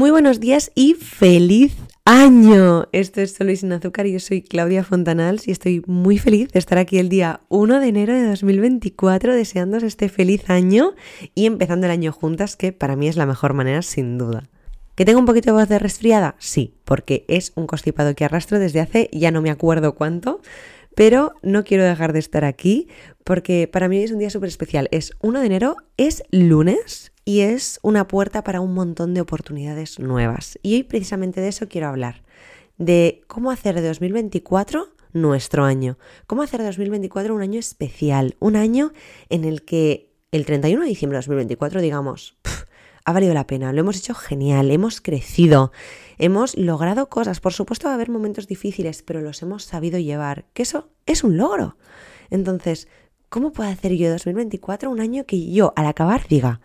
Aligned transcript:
Muy 0.00 0.10
buenos 0.10 0.40
días 0.40 0.72
y 0.74 0.94
feliz 0.94 1.76
año. 2.06 2.88
Esto 2.90 3.20
es 3.20 3.34
Solo 3.34 3.50
y 3.50 3.56
sin 3.56 3.70
azúcar 3.70 4.06
y 4.06 4.14
yo 4.14 4.18
soy 4.18 4.40
Claudia 4.40 4.82
Fontanals 4.82 5.46
y 5.46 5.50
estoy 5.50 5.82
muy 5.86 6.16
feliz 6.16 6.50
de 6.52 6.58
estar 6.58 6.78
aquí 6.78 6.96
el 6.96 7.10
día 7.10 7.42
1 7.50 7.80
de 7.80 7.86
enero 7.86 8.14
de 8.14 8.26
2024 8.26 9.34
deseándos 9.34 9.82
este 9.82 10.08
feliz 10.08 10.48
año 10.48 10.94
y 11.34 11.44
empezando 11.44 11.84
el 11.84 11.92
año 11.92 12.12
juntas 12.12 12.56
que 12.56 12.72
para 12.72 12.96
mí 12.96 13.08
es 13.08 13.18
la 13.18 13.26
mejor 13.26 13.52
manera 13.52 13.82
sin 13.82 14.16
duda. 14.16 14.44
¿Que 14.94 15.04
tengo 15.04 15.18
un 15.18 15.26
poquito 15.26 15.50
de 15.50 15.60
voz 15.60 15.68
de 15.68 15.78
resfriada? 15.78 16.34
Sí, 16.38 16.72
porque 16.86 17.26
es 17.28 17.52
un 17.54 17.66
constipado 17.66 18.14
que 18.14 18.24
arrastro 18.24 18.58
desde 18.58 18.80
hace 18.80 19.10
ya 19.12 19.30
no 19.30 19.42
me 19.42 19.50
acuerdo 19.50 19.96
cuánto, 19.96 20.40
pero 20.94 21.34
no 21.42 21.64
quiero 21.64 21.84
dejar 21.84 22.12
de 22.12 22.18
estar 22.18 22.44
aquí 22.44 22.88
porque 23.24 23.68
para 23.68 23.88
mí 23.88 24.02
es 24.02 24.12
un 24.12 24.18
día 24.18 24.30
súper 24.30 24.48
especial. 24.48 24.88
Es 24.90 25.12
1 25.20 25.40
de 25.40 25.46
enero, 25.46 25.76
es 25.96 26.22
lunes 26.30 27.12
y 27.24 27.40
es 27.40 27.78
una 27.82 28.08
puerta 28.08 28.42
para 28.42 28.60
un 28.60 28.74
montón 28.74 29.14
de 29.14 29.20
oportunidades 29.20 29.98
nuevas. 29.98 30.58
Y 30.62 30.74
hoy 30.74 30.82
precisamente 30.82 31.40
de 31.40 31.48
eso 31.48 31.68
quiero 31.68 31.88
hablar, 31.88 32.22
de 32.78 33.22
cómo 33.26 33.50
hacer 33.50 33.74
de 33.74 33.86
2024 33.86 34.88
nuestro 35.12 35.64
año, 35.64 35.98
cómo 36.26 36.42
hacer 36.42 36.60
de 36.60 36.66
2024 36.66 37.34
un 37.34 37.42
año 37.42 37.58
especial, 37.58 38.36
un 38.40 38.56
año 38.56 38.92
en 39.28 39.44
el 39.44 39.62
que 39.62 40.10
el 40.32 40.46
31 40.46 40.82
de 40.82 40.88
diciembre 40.88 41.16
de 41.16 41.20
2024 41.20 41.80
digamos, 41.80 42.36
ha 43.10 43.14
valido 43.14 43.34
la 43.34 43.46
pena, 43.46 43.72
lo 43.72 43.80
hemos 43.80 43.96
hecho 43.96 44.14
genial, 44.14 44.70
hemos 44.70 45.00
crecido, 45.00 45.72
hemos 46.18 46.56
logrado 46.56 47.08
cosas, 47.08 47.40
por 47.40 47.52
supuesto 47.52 47.88
va 47.88 47.92
a 47.92 47.94
haber 47.94 48.10
momentos 48.10 48.46
difíciles, 48.46 49.02
pero 49.02 49.20
los 49.20 49.42
hemos 49.42 49.64
sabido 49.64 49.98
llevar, 49.98 50.46
que 50.52 50.62
eso 50.62 50.88
es 51.06 51.24
un 51.24 51.36
logro. 51.36 51.76
Entonces, 52.30 52.88
¿cómo 53.28 53.52
puedo 53.52 53.68
hacer 53.68 53.92
yo 53.94 54.06
de 54.06 54.12
2024 54.12 54.90
un 54.90 55.00
año 55.00 55.24
que 55.26 55.50
yo 55.50 55.72
al 55.76 55.86
acabar 55.86 56.26
diga, 56.28 56.60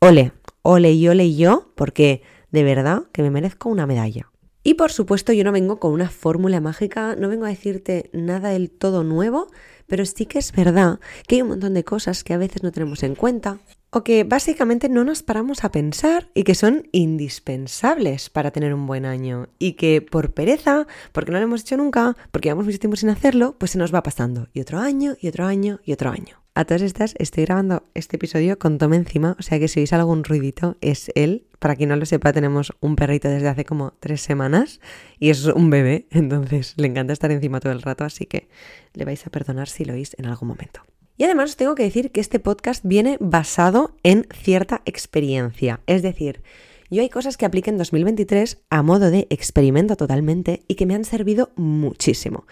ole, 0.00 0.32
ole 0.62 0.92
y 0.92 1.08
ole 1.08 1.34
yo, 1.34 1.72
porque 1.74 2.22
de 2.50 2.64
verdad 2.64 3.04
que 3.12 3.22
me 3.22 3.30
merezco 3.30 3.68
una 3.68 3.86
medalla. 3.86 4.30
Y 4.64 4.74
por 4.74 4.92
supuesto 4.92 5.32
yo 5.32 5.42
no 5.42 5.50
vengo 5.50 5.80
con 5.80 5.92
una 5.92 6.08
fórmula 6.08 6.60
mágica, 6.60 7.16
no 7.16 7.28
vengo 7.28 7.46
a 7.46 7.48
decirte 7.48 8.10
nada 8.12 8.50
del 8.50 8.70
todo 8.70 9.02
nuevo, 9.02 9.48
pero 9.88 10.06
sí 10.06 10.26
que 10.26 10.38
es 10.38 10.52
verdad 10.52 11.00
que 11.26 11.36
hay 11.36 11.42
un 11.42 11.48
montón 11.48 11.74
de 11.74 11.82
cosas 11.82 12.22
que 12.22 12.32
a 12.32 12.38
veces 12.38 12.62
no 12.62 12.70
tenemos 12.70 13.02
en 13.02 13.16
cuenta 13.16 13.58
o 13.94 14.04
que 14.04 14.24
básicamente 14.24 14.88
no 14.88 15.04
nos 15.04 15.22
paramos 15.22 15.64
a 15.64 15.70
pensar 15.70 16.30
y 16.34 16.44
que 16.44 16.54
son 16.54 16.88
indispensables 16.92 18.30
para 18.30 18.50
tener 18.50 18.72
un 18.72 18.86
buen 18.86 19.04
año 19.04 19.48
y 19.58 19.74
que 19.74 20.00
por 20.00 20.32
pereza, 20.32 20.86
porque 21.12 21.30
no 21.30 21.38
lo 21.38 21.44
hemos 21.44 21.60
hecho 21.60 21.76
nunca, 21.76 22.16
porque 22.30 22.48
llevamos 22.48 22.64
mucho 22.64 22.78
tiempo 22.78 22.96
sin 22.96 23.10
hacerlo, 23.10 23.54
pues 23.58 23.72
se 23.72 23.78
nos 23.78 23.94
va 23.94 24.02
pasando 24.02 24.48
y 24.54 24.60
otro 24.60 24.78
año 24.78 25.14
y 25.20 25.28
otro 25.28 25.44
año 25.44 25.80
y 25.84 25.92
otro 25.92 26.10
año. 26.10 26.42
A 26.54 26.64
todas 26.64 26.82
estas 26.82 27.14
estoy 27.18 27.44
grabando 27.44 27.84
este 27.94 28.16
episodio 28.16 28.58
con 28.58 28.78
Tom 28.78 28.94
encima, 28.94 29.36
o 29.38 29.42
sea 29.42 29.58
que 29.58 29.68
si 29.68 29.80
oís 29.80 29.92
algún 29.92 30.24
ruidito 30.24 30.76
es 30.80 31.10
él. 31.14 31.46
Para 31.58 31.76
quien 31.76 31.90
no 31.90 31.96
lo 31.96 32.04
sepa, 32.06 32.32
tenemos 32.32 32.72
un 32.80 32.96
perrito 32.96 33.28
desde 33.28 33.48
hace 33.48 33.64
como 33.64 33.92
tres 34.00 34.22
semanas 34.22 34.80
y 35.18 35.30
es 35.30 35.44
un 35.44 35.70
bebé, 35.70 36.06
entonces 36.10 36.74
le 36.76 36.88
encanta 36.88 37.12
estar 37.12 37.30
encima 37.30 37.60
todo 37.60 37.72
el 37.72 37.82
rato, 37.82 38.04
así 38.04 38.24
que 38.24 38.48
le 38.94 39.04
vais 39.04 39.26
a 39.26 39.30
perdonar 39.30 39.68
si 39.68 39.84
lo 39.84 39.92
oís 39.92 40.16
en 40.18 40.26
algún 40.26 40.48
momento. 40.48 40.82
Y 41.22 41.24
además 41.24 41.50
os 41.50 41.56
tengo 41.56 41.76
que 41.76 41.84
decir 41.84 42.10
que 42.10 42.20
este 42.20 42.40
podcast 42.40 42.84
viene 42.84 43.16
basado 43.20 43.94
en 44.02 44.26
cierta 44.34 44.82
experiencia, 44.86 45.78
es 45.86 46.02
decir, 46.02 46.42
yo 46.90 47.00
hay 47.00 47.10
cosas 47.10 47.36
que 47.36 47.46
apliqué 47.46 47.70
en 47.70 47.78
2023 47.78 48.64
a 48.70 48.82
modo 48.82 49.08
de 49.08 49.28
experimento 49.30 49.94
totalmente 49.94 50.64
y 50.66 50.74
que 50.74 50.84
me 50.84 50.96
han 50.96 51.04
servido 51.04 51.52
muchísimo. 51.54 52.44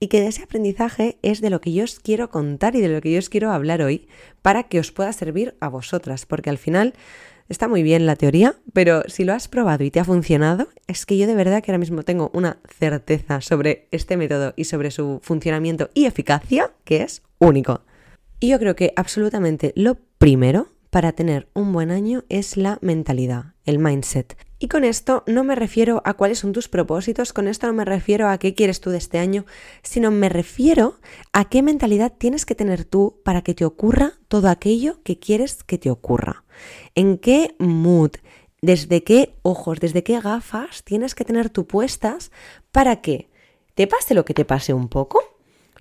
Y 0.00 0.08
que 0.08 0.20
de 0.20 0.26
ese 0.26 0.42
aprendizaje 0.42 1.18
es 1.22 1.40
de 1.40 1.50
lo 1.50 1.60
que 1.60 1.72
yo 1.72 1.84
os 1.84 2.00
quiero 2.00 2.28
contar 2.28 2.74
y 2.74 2.80
de 2.80 2.88
lo 2.88 3.00
que 3.00 3.12
yo 3.12 3.20
os 3.20 3.28
quiero 3.28 3.52
hablar 3.52 3.80
hoy 3.80 4.08
para 4.42 4.64
que 4.64 4.80
os 4.80 4.90
pueda 4.90 5.12
servir 5.12 5.54
a 5.60 5.68
vosotras, 5.68 6.26
porque 6.26 6.50
al 6.50 6.58
final 6.58 6.94
está 7.48 7.68
muy 7.68 7.84
bien 7.84 8.06
la 8.06 8.16
teoría, 8.16 8.56
pero 8.72 9.04
si 9.06 9.22
lo 9.22 9.34
has 9.34 9.46
probado 9.46 9.84
y 9.84 9.92
te 9.92 10.00
ha 10.00 10.04
funcionado, 10.04 10.66
es 10.88 11.06
que 11.06 11.16
yo 11.16 11.28
de 11.28 11.36
verdad 11.36 11.62
que 11.62 11.70
ahora 11.70 11.78
mismo 11.78 12.02
tengo 12.02 12.32
una 12.34 12.58
certeza 12.76 13.40
sobre 13.40 13.86
este 13.92 14.16
método 14.16 14.52
y 14.56 14.64
sobre 14.64 14.90
su 14.90 15.20
funcionamiento 15.22 15.90
y 15.94 16.06
eficacia 16.06 16.72
que 16.82 17.02
es 17.02 17.22
único. 17.38 17.82
Y 18.38 18.48
yo 18.48 18.58
creo 18.58 18.76
que 18.76 18.92
absolutamente 18.96 19.72
lo 19.76 19.96
primero 20.18 20.68
para 20.90 21.12
tener 21.12 21.48
un 21.54 21.72
buen 21.72 21.90
año 21.90 22.24
es 22.28 22.56
la 22.56 22.78
mentalidad, 22.80 23.54
el 23.64 23.78
mindset. 23.78 24.36
Y 24.58 24.68
con 24.68 24.84
esto 24.84 25.24
no 25.26 25.44
me 25.44 25.54
refiero 25.54 26.00
a 26.04 26.14
cuáles 26.14 26.38
son 26.38 26.52
tus 26.52 26.68
propósitos, 26.68 27.32
con 27.32 27.48
esto 27.48 27.66
no 27.66 27.74
me 27.74 27.84
refiero 27.84 28.28
a 28.28 28.38
qué 28.38 28.54
quieres 28.54 28.80
tú 28.80 28.90
de 28.90 28.98
este 28.98 29.18
año, 29.18 29.44
sino 29.82 30.10
me 30.10 30.30
refiero 30.30 30.98
a 31.32 31.48
qué 31.48 31.62
mentalidad 31.62 32.14
tienes 32.16 32.46
que 32.46 32.54
tener 32.54 32.84
tú 32.84 33.20
para 33.24 33.42
que 33.42 33.54
te 33.54 33.66
ocurra 33.66 34.14
todo 34.28 34.48
aquello 34.48 35.02
que 35.02 35.18
quieres 35.18 35.62
que 35.64 35.76
te 35.76 35.90
ocurra. 35.90 36.44
En 36.94 37.18
qué 37.18 37.54
mood, 37.58 38.12
desde 38.62 39.04
qué 39.04 39.34
ojos, 39.42 39.80
desde 39.80 40.02
qué 40.02 40.18
gafas 40.20 40.82
tienes 40.84 41.14
que 41.14 41.24
tener 41.24 41.50
tú 41.50 41.66
puestas 41.66 42.32
para 42.72 43.02
que 43.02 43.28
te 43.74 43.86
pase 43.86 44.14
lo 44.14 44.24
que 44.24 44.32
te 44.32 44.46
pase 44.46 44.72
un 44.72 44.88
poco, 44.88 45.35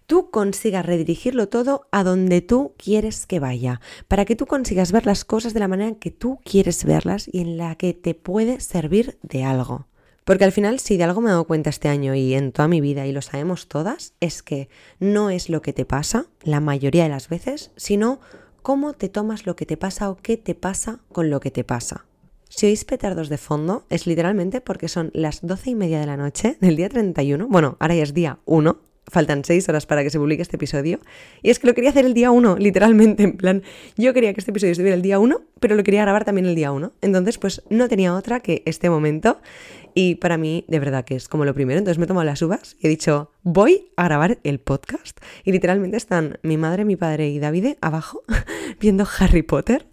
tú 0.05 0.29
consigas 0.29 0.85
redirigirlo 0.85 1.49
todo 1.49 1.87
a 1.91 2.03
donde 2.03 2.41
tú 2.41 2.73
quieres 2.77 3.25
que 3.25 3.39
vaya, 3.39 3.81
para 4.07 4.25
que 4.25 4.35
tú 4.35 4.45
consigas 4.45 4.91
ver 4.91 5.05
las 5.05 5.25
cosas 5.25 5.53
de 5.53 5.59
la 5.59 5.67
manera 5.67 5.89
en 5.89 5.95
que 5.95 6.11
tú 6.11 6.39
quieres 6.43 6.83
verlas 6.85 7.27
y 7.31 7.41
en 7.41 7.57
la 7.57 7.75
que 7.75 7.93
te 7.93 8.13
puede 8.13 8.59
servir 8.59 9.17
de 9.21 9.43
algo. 9.43 9.87
Porque 10.23 10.43
al 10.43 10.51
final, 10.51 10.79
si 10.79 10.97
de 10.97 11.03
algo 11.03 11.21
me 11.21 11.29
he 11.29 11.31
dado 11.31 11.45
cuenta 11.45 11.69
este 11.69 11.87
año 11.87 12.15
y 12.15 12.33
en 12.33 12.51
toda 12.51 12.67
mi 12.67 12.81
vida, 12.81 13.05
y 13.05 13.11
lo 13.11 13.21
sabemos 13.21 13.67
todas, 13.67 14.13
es 14.19 14.41
que 14.41 14.69
no 14.99 15.29
es 15.29 15.49
lo 15.49 15.61
que 15.61 15.71
te 15.71 15.85
pasa, 15.85 16.25
la 16.41 16.59
mayoría 16.59 17.03
de 17.03 17.09
las 17.09 17.29
veces, 17.29 17.71
sino 17.75 18.19
cómo 18.63 18.93
te 18.93 19.07
tomas 19.07 19.45
lo 19.45 19.55
que 19.55 19.67
te 19.67 19.77
pasa 19.77 20.09
o 20.09 20.17
qué 20.17 20.37
te 20.37 20.55
pasa 20.55 20.99
con 21.11 21.29
lo 21.29 21.39
que 21.39 21.51
te 21.51 21.63
pasa. 21.63 22.05
Si 22.49 22.65
oís 22.65 22.85
petardos 22.85 23.29
de 23.29 23.37
fondo, 23.37 23.85
es 23.89 24.07
literalmente 24.07 24.61
porque 24.61 24.87
son 24.87 25.11
las 25.13 25.45
doce 25.45 25.71
y 25.71 25.75
media 25.75 25.99
de 25.99 26.07
la 26.07 26.17
noche 26.17 26.57
del 26.59 26.75
día 26.75 26.89
31, 26.89 27.47
bueno, 27.47 27.77
ahora 27.79 27.95
ya 27.95 28.03
es 28.03 28.13
día 28.15 28.39
1, 28.45 28.79
faltan 29.07 29.43
seis 29.45 29.67
horas 29.69 29.85
para 29.85 30.03
que 30.03 30.09
se 30.09 30.19
publique 30.19 30.41
este 30.41 30.55
episodio. 30.55 30.99
Y 31.41 31.49
es 31.49 31.59
que 31.59 31.67
lo 31.67 31.73
quería 31.73 31.89
hacer 31.89 32.05
el 32.05 32.13
día 32.13 32.31
uno, 32.31 32.55
literalmente, 32.59 33.23
en 33.23 33.37
plan, 33.37 33.63
yo 33.97 34.13
quería 34.13 34.33
que 34.33 34.39
este 34.39 34.51
episodio 34.51 34.71
estuviera 34.71 34.95
el 34.95 35.01
día 35.01 35.19
uno, 35.19 35.41
pero 35.59 35.75
lo 35.75 35.83
quería 35.83 36.01
grabar 36.01 36.25
también 36.25 36.45
el 36.45 36.55
día 36.55 36.71
uno. 36.71 36.93
Entonces, 37.01 37.37
pues 37.37 37.63
no 37.69 37.87
tenía 37.87 38.15
otra 38.15 38.39
que 38.39 38.63
este 38.65 38.89
momento. 38.89 39.39
Y 39.97 40.15
para 40.15 40.37
mí, 40.37 40.65
de 40.67 40.79
verdad 40.79 41.05
que 41.05 41.15
es 41.15 41.29
como 41.29 41.45
lo 41.45 41.53
primero. 41.53 41.79
Entonces 41.79 41.97
me 41.97 42.03
he 42.03 42.07
tomado 42.07 42.25
las 42.25 42.41
uvas 42.41 42.75
y 42.81 42.87
he 42.87 42.89
dicho, 42.89 43.31
voy 43.43 43.91
a 43.95 44.03
grabar 44.03 44.39
el 44.43 44.59
podcast. 44.59 45.17
Y 45.45 45.53
literalmente 45.53 45.95
están 45.95 46.37
mi 46.43 46.57
madre, 46.57 46.83
mi 46.83 46.97
padre 46.97 47.29
y 47.29 47.39
David 47.39 47.77
abajo 47.79 48.23
viendo 48.81 49.07
Harry 49.19 49.41
Potter. 49.41 49.87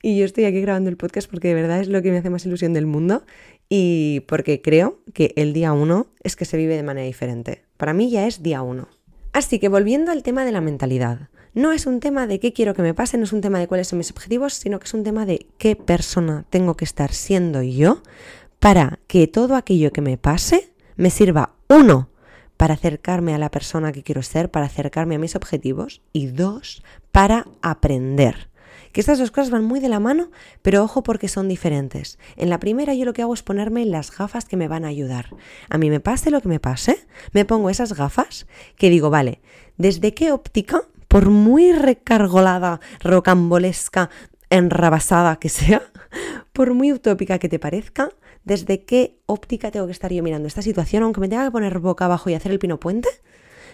Y 0.00 0.16
yo 0.16 0.24
estoy 0.24 0.44
aquí 0.44 0.60
grabando 0.60 0.90
el 0.90 0.96
podcast 0.96 1.28
porque 1.28 1.48
de 1.48 1.54
verdad 1.54 1.80
es 1.80 1.88
lo 1.88 2.00
que 2.02 2.12
me 2.12 2.18
hace 2.18 2.30
más 2.30 2.46
ilusión 2.46 2.72
del 2.72 2.86
mundo 2.86 3.24
y 3.68 4.20
porque 4.28 4.62
creo 4.62 5.00
que 5.12 5.32
el 5.36 5.52
día 5.52 5.72
uno 5.72 6.06
es 6.22 6.36
que 6.36 6.44
se 6.44 6.56
vive 6.56 6.76
de 6.76 6.82
manera 6.82 7.06
diferente. 7.06 7.62
Para 7.78 7.94
mí 7.94 8.10
ya 8.10 8.26
es 8.26 8.42
día 8.42 8.60
uno. 8.60 8.88
Así 9.32 9.58
que 9.58 9.68
volviendo 9.68 10.12
al 10.12 10.22
tema 10.22 10.44
de 10.44 10.52
la 10.52 10.60
mentalidad, 10.60 11.28
no 11.54 11.72
es 11.72 11.86
un 11.86 12.00
tema 12.00 12.26
de 12.26 12.40
qué 12.40 12.52
quiero 12.52 12.74
que 12.74 12.82
me 12.82 12.92
pase, 12.92 13.16
no 13.16 13.24
es 13.24 13.32
un 13.32 13.40
tema 13.40 13.58
de 13.58 13.68
cuáles 13.68 13.88
son 13.88 13.98
mis 13.98 14.10
objetivos, 14.10 14.52
sino 14.52 14.78
que 14.78 14.84
es 14.84 14.94
un 14.94 15.04
tema 15.04 15.24
de 15.24 15.46
qué 15.58 15.76
persona 15.76 16.44
tengo 16.50 16.76
que 16.76 16.84
estar 16.84 17.12
siendo 17.12 17.62
yo 17.62 18.02
para 18.58 18.98
que 19.06 19.28
todo 19.28 19.54
aquello 19.54 19.92
que 19.92 20.00
me 20.00 20.18
pase 20.18 20.72
me 20.96 21.10
sirva, 21.10 21.54
uno, 21.68 22.08
para 22.56 22.74
acercarme 22.74 23.32
a 23.32 23.38
la 23.38 23.50
persona 23.50 23.92
que 23.92 24.02
quiero 24.02 24.22
ser, 24.22 24.50
para 24.50 24.66
acercarme 24.66 25.14
a 25.14 25.20
mis 25.20 25.36
objetivos, 25.36 26.02
y 26.12 26.26
dos, 26.26 26.82
para 27.12 27.46
aprender. 27.62 28.48
Que 28.92 29.00
estas 29.00 29.18
dos 29.18 29.30
cosas 29.30 29.50
van 29.50 29.64
muy 29.64 29.80
de 29.80 29.88
la 29.88 30.00
mano, 30.00 30.30
pero 30.62 30.82
ojo 30.82 31.02
porque 31.02 31.28
son 31.28 31.48
diferentes. 31.48 32.18
En 32.36 32.50
la 32.50 32.60
primera 32.60 32.94
yo 32.94 33.04
lo 33.04 33.12
que 33.12 33.22
hago 33.22 33.34
es 33.34 33.42
ponerme 33.42 33.84
las 33.84 34.16
gafas 34.16 34.44
que 34.44 34.56
me 34.56 34.68
van 34.68 34.84
a 34.84 34.88
ayudar. 34.88 35.30
A 35.68 35.78
mí 35.78 35.90
me 35.90 36.00
pase 36.00 36.30
lo 36.30 36.40
que 36.40 36.48
me 36.48 36.60
pase, 36.60 37.06
me 37.32 37.44
pongo 37.44 37.70
esas 37.70 37.92
gafas 37.94 38.46
que 38.76 38.90
digo, 38.90 39.10
vale, 39.10 39.40
¿desde 39.76 40.14
qué 40.14 40.32
óptica, 40.32 40.82
por 41.08 41.30
muy 41.30 41.72
recargolada, 41.72 42.80
rocambolesca, 43.00 44.10
enrabasada 44.50 45.36
que 45.36 45.48
sea, 45.48 45.82
por 46.52 46.74
muy 46.74 46.92
utópica 46.92 47.38
que 47.38 47.48
te 47.48 47.58
parezca, 47.58 48.10
desde 48.44 48.84
qué 48.84 49.18
óptica 49.26 49.70
tengo 49.70 49.86
que 49.86 49.92
estar 49.92 50.12
yo 50.12 50.22
mirando 50.22 50.48
esta 50.48 50.62
situación, 50.62 51.02
aunque 51.02 51.20
me 51.20 51.28
tenga 51.28 51.44
que 51.44 51.50
poner 51.50 51.78
boca 51.78 52.06
abajo 52.06 52.30
y 52.30 52.34
hacer 52.34 52.52
el 52.52 52.58
pino 52.58 52.80
puente? 52.80 53.08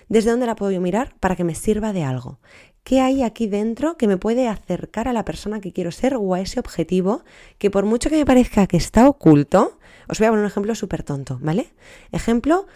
¿Desde 0.08 0.30
dónde 0.30 0.46
la 0.46 0.56
puedo 0.56 0.72
yo 0.72 0.80
mirar 0.80 1.14
para 1.20 1.36
que 1.36 1.44
me 1.44 1.54
sirva 1.54 1.92
de 1.92 2.04
algo? 2.04 2.38
¿Qué 2.84 3.00
hay 3.00 3.22
aquí 3.22 3.46
dentro 3.46 3.96
que 3.96 4.06
me 4.06 4.18
puede 4.18 4.46
acercar 4.46 5.08
a 5.08 5.14
la 5.14 5.24
persona 5.24 5.62
que 5.62 5.72
quiero 5.72 5.90
ser 5.90 6.16
o 6.16 6.34
a 6.34 6.40
ese 6.40 6.60
objetivo 6.60 7.24
que 7.56 7.70
por 7.70 7.86
mucho 7.86 8.10
que 8.10 8.16
me 8.16 8.26
parezca 8.26 8.66
que 8.66 8.76
está 8.76 9.08
oculto, 9.08 9.78
os 10.06 10.18
voy 10.18 10.26
a 10.26 10.30
poner 10.30 10.44
un 10.44 10.50
ejemplo 10.50 10.74
súper 10.74 11.02
tonto, 11.02 11.38
¿vale? 11.40 11.72
Ejemplo, 12.12 12.66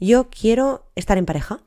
yo 0.00 0.28
quiero 0.30 0.86
estar 0.96 1.18
en 1.18 1.26
pareja 1.26 1.60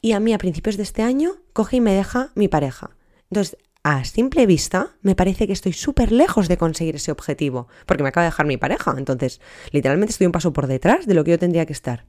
y 0.00 0.12
a 0.12 0.20
mí 0.20 0.32
a 0.32 0.38
principios 0.38 0.76
de 0.76 0.84
este 0.84 1.02
año 1.02 1.32
coge 1.52 1.78
y 1.78 1.80
me 1.80 1.92
deja 1.92 2.30
mi 2.36 2.46
pareja. 2.46 2.90
Entonces, 3.30 3.56
a 3.82 4.04
simple 4.04 4.46
vista, 4.46 4.92
me 5.02 5.16
parece 5.16 5.48
que 5.48 5.52
estoy 5.52 5.72
súper 5.72 6.12
lejos 6.12 6.46
de 6.46 6.56
conseguir 6.56 6.96
ese 6.96 7.10
objetivo, 7.10 7.66
porque 7.86 8.04
me 8.04 8.10
acaba 8.10 8.24
de 8.24 8.30
dejar 8.30 8.46
mi 8.46 8.58
pareja. 8.58 8.94
Entonces, 8.96 9.40
literalmente 9.72 10.12
estoy 10.12 10.26
un 10.26 10.32
paso 10.32 10.52
por 10.52 10.68
detrás 10.68 11.06
de 11.06 11.14
lo 11.14 11.24
que 11.24 11.32
yo 11.32 11.38
tendría 11.38 11.66
que 11.66 11.72
estar. 11.72 12.04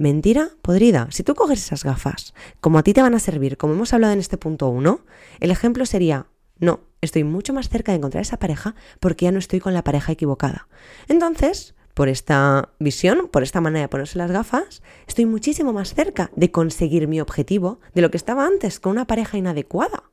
Mentira 0.00 0.48
podrida. 0.62 1.08
Si 1.10 1.22
tú 1.22 1.34
coges 1.34 1.62
esas 1.62 1.84
gafas, 1.84 2.32
como 2.62 2.78
a 2.78 2.82
ti 2.82 2.94
te 2.94 3.02
van 3.02 3.14
a 3.14 3.18
servir, 3.18 3.58
como 3.58 3.74
hemos 3.74 3.92
hablado 3.92 4.14
en 4.14 4.18
este 4.18 4.38
punto 4.38 4.70
1, 4.70 5.04
el 5.40 5.50
ejemplo 5.50 5.84
sería, 5.84 6.24
No, 6.58 6.80
estoy 7.02 7.22
mucho 7.22 7.52
más 7.52 7.68
cerca 7.68 7.92
de 7.92 7.98
encontrar 7.98 8.22
esa 8.22 8.38
pareja 8.38 8.74
porque 8.98 9.26
ya 9.26 9.30
no 9.30 9.38
estoy 9.38 9.60
con 9.60 9.74
la 9.74 9.84
pareja 9.84 10.12
equivocada. 10.12 10.68
Entonces, 11.06 11.74
por 11.92 12.08
esta 12.08 12.70
visión, 12.78 13.28
por 13.30 13.42
esta 13.42 13.60
manera 13.60 13.82
de 13.82 13.88
ponerse 13.88 14.16
las 14.16 14.30
gafas, 14.30 14.80
estoy 15.06 15.26
muchísimo 15.26 15.74
más 15.74 15.92
cerca 15.92 16.30
de 16.34 16.50
conseguir 16.50 17.06
mi 17.06 17.20
objetivo 17.20 17.80
de 17.92 18.00
lo 18.00 18.10
que 18.10 18.16
estaba 18.16 18.46
antes 18.46 18.80
con 18.80 18.92
una 18.92 19.06
pareja 19.06 19.36
inadecuada. 19.36 20.04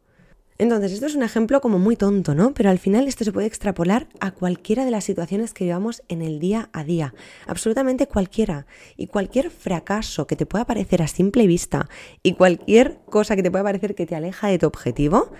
Entonces, 0.59 0.92
esto 0.92 1.06
es 1.06 1.15
un 1.15 1.24
ejemplo 1.24 1.62
como 1.62 1.77
muy 1.77 1.95
tonto, 1.95 2.33
¿no? 2.33 2.54
Pero 2.54 2.69
al 2.69 2.80
final 2.80 3.07
esto 3.07 3.24
se 3.24 3.31
puede 3.31 3.48
extrapolar 3.48 4.07
a 4.19 4.31
cualquiera 4.31 4.86
de 4.86 4.92
las 4.92 5.04
situaciones 5.04 5.54
que 5.54 5.65
llevamos 5.65 6.01
en 6.07 6.21
el 6.21 6.39
día 6.39 6.69
a 6.74 6.83
día. 6.83 7.13
Absolutamente 7.45 8.07
cualquiera. 8.07 8.65
Y 8.95 9.07
cualquier 9.07 9.51
fracaso 9.51 10.25
que 10.25 10.36
te 10.36 10.48
pueda 10.48 10.65
parecer 10.65 11.04
a 11.04 11.07
simple 11.07 11.45
vista 11.45 11.89
y 12.24 12.33
cualquier 12.33 13.00
cosa 13.06 13.36
que 13.36 13.44
te 13.44 13.51
pueda 13.51 13.63
parecer 13.63 13.94
que 13.94 14.07
te 14.07 14.15
aleja 14.15 14.48
de 14.48 14.57
tu 14.57 14.65
objetivo, 14.65 15.31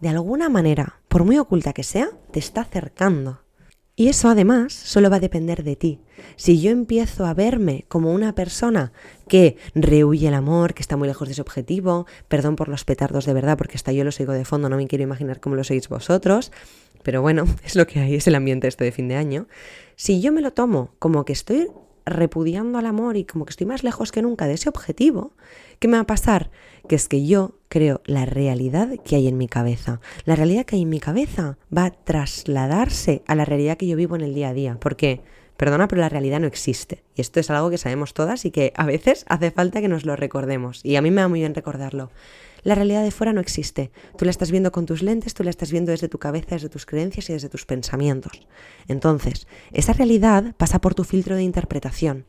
de 0.00 0.08
alguna 0.08 0.48
manera, 0.48 1.00
por 1.08 1.24
muy 1.24 1.38
oculta 1.38 1.72
que 1.72 1.84
sea, 1.84 2.10
te 2.32 2.40
está 2.40 2.62
acercando. 2.62 3.45
Y 3.98 4.08
eso 4.08 4.28
además 4.28 4.74
solo 4.74 5.08
va 5.08 5.16
a 5.16 5.20
depender 5.20 5.64
de 5.64 5.74
ti. 5.74 6.00
Si 6.36 6.60
yo 6.60 6.70
empiezo 6.70 7.24
a 7.24 7.32
verme 7.32 7.86
como 7.88 8.12
una 8.12 8.34
persona 8.34 8.92
que 9.26 9.56
rehuye 9.74 10.28
el 10.28 10.34
amor, 10.34 10.74
que 10.74 10.82
está 10.82 10.98
muy 10.98 11.08
lejos 11.08 11.28
de 11.28 11.34
su 11.34 11.40
objetivo, 11.40 12.06
perdón 12.28 12.56
por 12.56 12.68
los 12.68 12.84
petardos 12.84 13.24
de 13.24 13.32
verdad, 13.32 13.56
porque 13.56 13.76
hasta 13.76 13.92
yo 13.92 14.04
los 14.04 14.20
oigo 14.20 14.34
de 14.34 14.44
fondo, 14.44 14.68
no 14.68 14.76
me 14.76 14.86
quiero 14.86 15.02
imaginar 15.02 15.40
cómo 15.40 15.56
lo 15.56 15.64
sois 15.64 15.88
vosotros, 15.88 16.52
pero 17.02 17.22
bueno, 17.22 17.46
es 17.64 17.74
lo 17.74 17.86
que 17.86 18.00
hay, 18.00 18.14
es 18.16 18.26
el 18.26 18.34
ambiente 18.34 18.68
este 18.68 18.84
de 18.84 18.92
fin 18.92 19.08
de 19.08 19.16
año. 19.16 19.48
Si 19.96 20.20
yo 20.20 20.30
me 20.30 20.42
lo 20.42 20.52
tomo 20.52 20.94
como 20.98 21.24
que 21.24 21.32
estoy 21.32 21.68
repudiando 22.06 22.78
al 22.78 22.86
amor 22.86 23.16
y 23.16 23.24
como 23.24 23.44
que 23.44 23.50
estoy 23.50 23.66
más 23.66 23.84
lejos 23.84 24.12
que 24.12 24.22
nunca 24.22 24.46
de 24.46 24.54
ese 24.54 24.68
objetivo, 24.68 25.32
¿qué 25.78 25.88
me 25.88 25.96
va 25.96 26.02
a 26.02 26.06
pasar? 26.06 26.50
Que 26.88 26.94
es 26.94 27.08
que 27.08 27.26
yo 27.26 27.56
creo 27.68 28.00
la 28.06 28.24
realidad 28.24 28.90
que 29.04 29.16
hay 29.16 29.28
en 29.28 29.36
mi 29.36 29.48
cabeza. 29.48 30.00
La 30.24 30.36
realidad 30.36 30.64
que 30.64 30.76
hay 30.76 30.82
en 30.82 30.88
mi 30.88 31.00
cabeza 31.00 31.58
va 31.76 31.86
a 31.86 31.90
trasladarse 31.90 33.22
a 33.26 33.34
la 33.34 33.44
realidad 33.44 33.76
que 33.76 33.86
yo 33.86 33.96
vivo 33.96 34.14
en 34.16 34.22
el 34.22 34.34
día 34.34 34.50
a 34.50 34.54
día. 34.54 34.78
Porque, 34.80 35.20
perdona, 35.56 35.88
pero 35.88 36.00
la 36.00 36.08
realidad 36.08 36.40
no 36.40 36.46
existe. 36.46 37.02
Y 37.16 37.20
esto 37.20 37.40
es 37.40 37.50
algo 37.50 37.70
que 37.70 37.78
sabemos 37.78 38.14
todas 38.14 38.44
y 38.44 38.50
que 38.50 38.72
a 38.76 38.86
veces 38.86 39.24
hace 39.28 39.50
falta 39.50 39.80
que 39.80 39.88
nos 39.88 40.06
lo 40.06 40.14
recordemos. 40.14 40.80
Y 40.84 40.96
a 40.96 41.02
mí 41.02 41.10
me 41.10 41.22
va 41.22 41.28
muy 41.28 41.40
bien 41.40 41.54
recordarlo. 41.54 42.10
La 42.66 42.74
realidad 42.74 43.04
de 43.04 43.12
fuera 43.12 43.32
no 43.32 43.40
existe. 43.40 43.92
Tú 44.18 44.24
la 44.24 44.32
estás 44.32 44.50
viendo 44.50 44.72
con 44.72 44.86
tus 44.86 45.00
lentes, 45.00 45.34
tú 45.34 45.44
la 45.44 45.50
estás 45.50 45.70
viendo 45.70 45.92
desde 45.92 46.08
tu 46.08 46.18
cabeza, 46.18 46.56
desde 46.56 46.68
tus 46.68 46.84
creencias 46.84 47.30
y 47.30 47.32
desde 47.32 47.48
tus 47.48 47.64
pensamientos. 47.64 48.44
Entonces, 48.88 49.46
esa 49.70 49.92
realidad 49.92 50.52
pasa 50.56 50.80
por 50.80 50.96
tu 50.96 51.04
filtro 51.04 51.36
de 51.36 51.44
interpretación. 51.44 52.24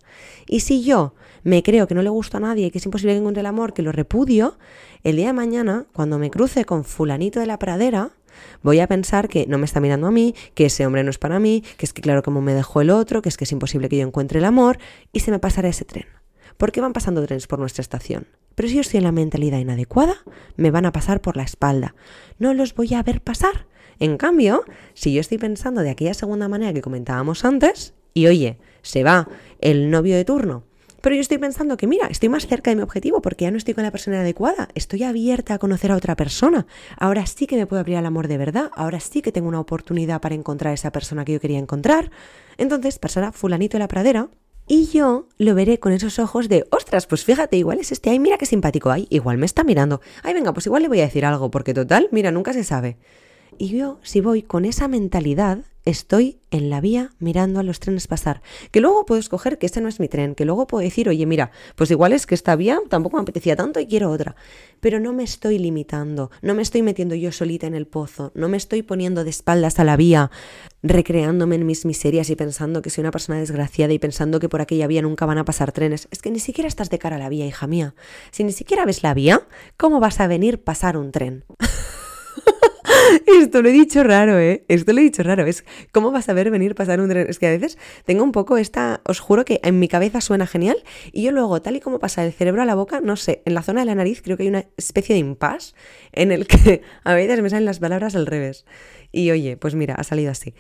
Y 0.45 0.60
si 0.60 0.84
yo 0.84 1.16
me 1.42 1.63
creo 1.63 1.88
que 1.88 1.95
no 1.95 2.04
le 2.04 2.12
gusta 2.12 2.38
a 2.38 2.42
nadie, 2.42 2.69
que 2.69 2.78
es 2.78 2.86
imposible 2.86 3.13
que 3.13 3.18
encuentre 3.18 3.39
el 3.39 3.48
amor, 3.48 3.74
que 3.74 3.81
lo 3.81 3.92
repudio, 3.92 4.60
el 5.01 5.16
día 5.16 5.25
de 5.25 5.34
mañana, 5.34 5.88
cuando 5.92 6.19
me 6.19 6.30
cruce 6.30 6.66
con 6.66 6.84
fulanito 6.84 7.39
de 7.39 7.48
la 7.48 7.57
pradera, 7.57 8.12
voy 8.62 8.80
a 8.80 8.86
pensar 8.86 9.30
que 9.30 9.48
no 9.48 9.57
me 9.57 9.66
está 9.66 9.80
mirando 9.80 10.06
a 10.06 10.12
mí, 10.12 10.36
que 10.54 10.68
ese 10.68 10.86
hombre 10.86 11.04
no 11.04 11.10
es 11.10 11.18
para 11.18 11.39
mí, 11.39 11.63
que 11.78 11.88
es 11.88 11.94
que 11.94 12.04
claro 12.04 12.22
como 12.22 12.42
me 12.42 12.54
dejó 12.54 12.81
el 12.81 12.92
otro, 12.92 13.24
que 13.24 13.30
es 13.30 13.38
que 13.38 13.45
es 13.45 13.51
imposible 13.51 13.89
que 13.89 13.98
yo 13.98 14.06
encuentre 14.06 14.38
el 14.38 14.45
amor, 14.45 14.78
y 15.12 15.22
se 15.22 15.31
me 15.31 15.39
pasará 15.39 15.68
ese 15.68 15.84
tren. 15.84 16.06
¿Por 16.57 16.72
qué 16.72 16.80
van 16.80 16.94
pasando 16.94 17.25
trenes 17.25 17.48
por 17.48 17.57
nuestra 17.57 17.81
estación? 17.81 18.28
Pero 18.57 18.69
si 18.69 18.75
yo 18.75 18.81
estoy 18.81 18.98
en 18.98 19.04
la 19.04 19.12
mentalidad 19.12 19.59
inadecuada, 19.59 20.15
me 20.56 20.71
van 20.71 20.88
a 20.88 20.92
pasar 20.92 21.21
por 21.21 21.38
la 21.38 21.44
espalda. 21.44 21.94
No 22.39 22.56
los 22.56 22.74
voy 22.74 22.92
a 22.95 23.04
ver 23.04 23.21
pasar. 23.21 23.68
En 24.00 24.18
cambio, 24.18 24.63
si 24.95 25.13
yo 25.13 25.21
estoy 25.21 25.38
pensando 25.38 25.81
de 25.81 25.92
aquella 25.92 26.15
segunda 26.15 26.48
manera 26.48 26.74
que 26.74 26.81
comentábamos 26.81 27.45
antes, 27.45 27.94
y 28.15 28.25
oye, 28.25 28.57
se 28.81 29.04
va 29.04 29.30
el 29.62 29.92
novio 29.92 30.15
de 30.15 30.25
turno, 30.25 30.63
pero 31.01 31.13
yo 31.13 31.21
estoy 31.21 31.38
pensando 31.38 31.77
que, 31.77 31.86
mira, 31.86 32.07
estoy 32.07 32.30
más 32.30 32.48
cerca 32.48 32.71
de 32.71 32.77
mi 32.77 32.81
objetivo 32.81 33.21
porque 33.21 33.45
ya 33.45 33.51
no 33.51 33.57
estoy 33.57 33.75
con 33.75 33.83
la 33.83 33.92
persona 33.92 34.21
adecuada, 34.21 34.69
estoy 34.74 35.03
abierta 35.03 35.53
a 35.53 35.60
conocer 35.60 35.92
a 35.92 35.95
otra 35.95 36.15
persona, 36.15 36.65
ahora 36.98 37.27
sí 37.27 37.45
que 37.45 37.57
me 37.57 37.68
puedo 37.68 37.80
abrir 37.80 37.98
al 37.98 38.07
amor 38.07 38.27
de 38.27 38.39
verdad, 38.39 38.71
ahora 38.74 39.00
sí 39.00 39.21
que 39.21 39.31
tengo 39.31 39.50
una 39.50 39.60
oportunidad 39.60 40.19
para 40.19 40.33
encontrar 40.33 40.71
a 40.71 40.74
esa 40.74 40.92
persona 40.92 41.25
que 41.25 41.33
yo 41.33 41.39
quería 41.39 41.60
encontrar. 41.60 42.10
Entonces 42.57 42.98
pasará 42.98 43.31
fulanito 43.31 43.77
de 43.77 43.80
la 43.81 43.88
pradera 43.88 44.30
y 44.67 44.87
yo 44.87 45.27
lo 45.37 45.55
veré 45.55 45.79
con 45.79 45.93
esos 45.93 46.19
ojos 46.19 46.49
de, 46.49 46.67
ostras, 46.71 47.07
pues 47.07 47.23
fíjate, 47.23 47.55
igual 47.57 47.79
es 47.79 47.91
este, 47.91 48.09
ay, 48.09 48.19
mira 48.19 48.37
qué 48.37 48.45
simpático, 48.45 48.91
ay, 48.91 49.07
igual 49.09 49.37
me 49.37 49.45
está 49.45 49.63
mirando, 49.63 50.01
ay, 50.23 50.33
venga, 50.33 50.53
pues 50.53 50.65
igual 50.65 50.81
le 50.81 50.89
voy 50.89 50.99
a 50.99 51.05
decir 51.05 51.25
algo, 51.25 51.49
porque 51.49 51.73
total, 51.73 52.09
mira, 52.11 52.31
nunca 52.31 52.51
se 52.53 52.63
sabe. 52.63 52.97
Y 53.57 53.69
yo, 53.69 53.99
si 54.03 54.21
voy 54.21 54.43
con 54.43 54.65
esa 54.65 54.87
mentalidad, 54.87 55.59
estoy 55.88 56.42
en 56.51 56.69
la 56.69 56.81
vía 56.81 57.12
mirando 57.19 57.62
a 57.62 57.63
los 57.63 57.80
trenes 57.80 58.07
pasar. 58.07 58.42
Que 58.72 58.81
luego 58.81 59.06
puedo 59.06 59.19
escoger 59.19 59.57
que 59.57 59.66
este 59.66 59.80
no 59.80 59.88
es 59.88 60.01
mi 60.01 60.10
tren, 60.10 60.36
que 60.36 60.44
luego 60.44 60.68
puedo 60.68 60.84
decir, 60.84 61.07
oye, 61.07 61.25
mira, 61.25 61.51
pues 61.75 61.89
igual 61.92 62.12
es 62.12 62.25
que 62.25 62.36
esta 62.36 62.56
vía 62.57 62.80
tampoco 62.89 63.16
me 63.16 63.22
apetecía 63.22 63.56
tanto 63.56 63.80
y 63.80 63.88
quiero 63.88 64.12
otra. 64.12 64.36
Pero 64.81 65.00
no 65.00 65.13
me 65.13 65.24
estoy 65.24 65.60
limitando, 65.60 66.30
no 66.42 66.54
me 66.54 66.62
estoy 66.62 66.81
metiendo 66.81 67.16
yo 67.16 67.31
solita 67.31 67.68
en 67.68 67.74
el 67.74 67.88
pozo, 67.88 68.31
no 68.36 68.50
me 68.50 68.57
estoy 68.57 68.81
poniendo 68.81 69.24
de 69.24 69.30
espaldas 69.30 69.80
a 69.80 69.86
la 69.86 69.95
vía, 69.95 70.30
recreándome 70.84 71.56
en 71.56 71.66
mis 71.66 71.86
miserias 71.86 72.30
y 72.30 72.36
pensando 72.36 72.81
que 72.81 72.89
soy 72.89 73.04
una 73.04 73.12
persona 73.12 73.39
desgraciada 73.39 73.94
y 73.94 74.00
pensando 74.00 74.42
que 74.42 74.50
por 74.50 74.60
aquella 74.60 74.88
vía 74.88 75.01
nunca 75.01 75.25
van 75.25 75.38
a 75.38 75.45
pasar 75.45 75.72
trenes. 75.72 76.10
Es 76.12 76.22
que 76.22 76.31
ni 76.31 76.39
siquiera 76.39 76.68
estás 76.68 76.89
de 76.89 77.00
cara 77.00 77.16
a 77.16 77.19
la 77.19 77.30
vía, 77.30 77.45
hija 77.45 77.66
mía. 77.66 77.95
Si 78.31 78.44
ni 78.44 78.51
siquiera 78.51 78.86
ves 78.86 79.04
la 79.04 79.13
vía, 79.13 79.48
¿cómo 79.78 80.01
vas 80.01 80.19
a 80.19 80.28
venir 80.28 80.62
pasar 80.63 80.98
un 80.98 81.13
tren? 81.13 81.45
Esto 83.42 83.62
lo 83.62 83.69
he 83.69 83.71
dicho 83.71 84.04
raro, 84.04 84.39
¿eh? 84.39 84.65
Esto 84.68 84.94
lo 84.94 85.00
he 85.00 85.04
dicho 85.04 85.24
raro. 85.24 85.45
Es 85.45 85.65
cómo 85.92 86.12
vas 86.12 86.30
a 86.30 86.33
ver 86.33 86.51
venir 86.51 86.75
pasar 86.75 87.00
un 87.01 87.09
tren. 87.09 87.27
Es 87.30 87.39
que 87.39 87.48
a 87.48 87.51
veces 87.51 87.77
tengo 88.06 88.24
un 88.24 88.31
poco 88.31 88.57
esta. 88.57 89.01
Os 89.06 89.19
juro 89.19 89.45
que 89.45 89.59
en 89.63 89.80
mi 89.80 89.88
cabeza 89.88 90.21
suena 90.21 90.48
genial 90.48 90.83
y 91.12 91.24
yo 91.24 91.31
luego, 91.31 91.62
tal 91.62 91.75
y 91.75 91.80
como 91.80 92.00
pasa 92.00 92.25
el 92.25 92.33
cerebro 92.33 92.62
a 92.62 92.65
la 92.65 92.75
boca, 92.75 93.01
no 93.01 93.15
sé, 93.15 93.42
en 93.45 93.54
la 93.54 93.62
zona 93.62 93.81
de 93.81 93.86
la 93.86 93.95
nariz 93.95 94.21
creo 94.21 94.38
que 94.38 94.44
hay 94.44 94.50
una 94.50 94.65
especie 94.77 95.13
de 95.13 95.19
impasse 95.19 95.74
en 96.12 96.31
el 96.31 96.48
que 96.48 96.81
a 97.04 97.13
veces 97.13 97.42
me 97.42 97.50
salen 97.50 97.65
las 97.65 97.80
palabras 97.80 98.15
al 98.15 98.25
revés. 98.25 98.65
Y 99.12 99.31
oye, 99.31 99.57
pues 99.57 99.75
mira, 99.75 99.95
ha 99.95 100.03
salido 100.03 100.31
así. 100.31 100.53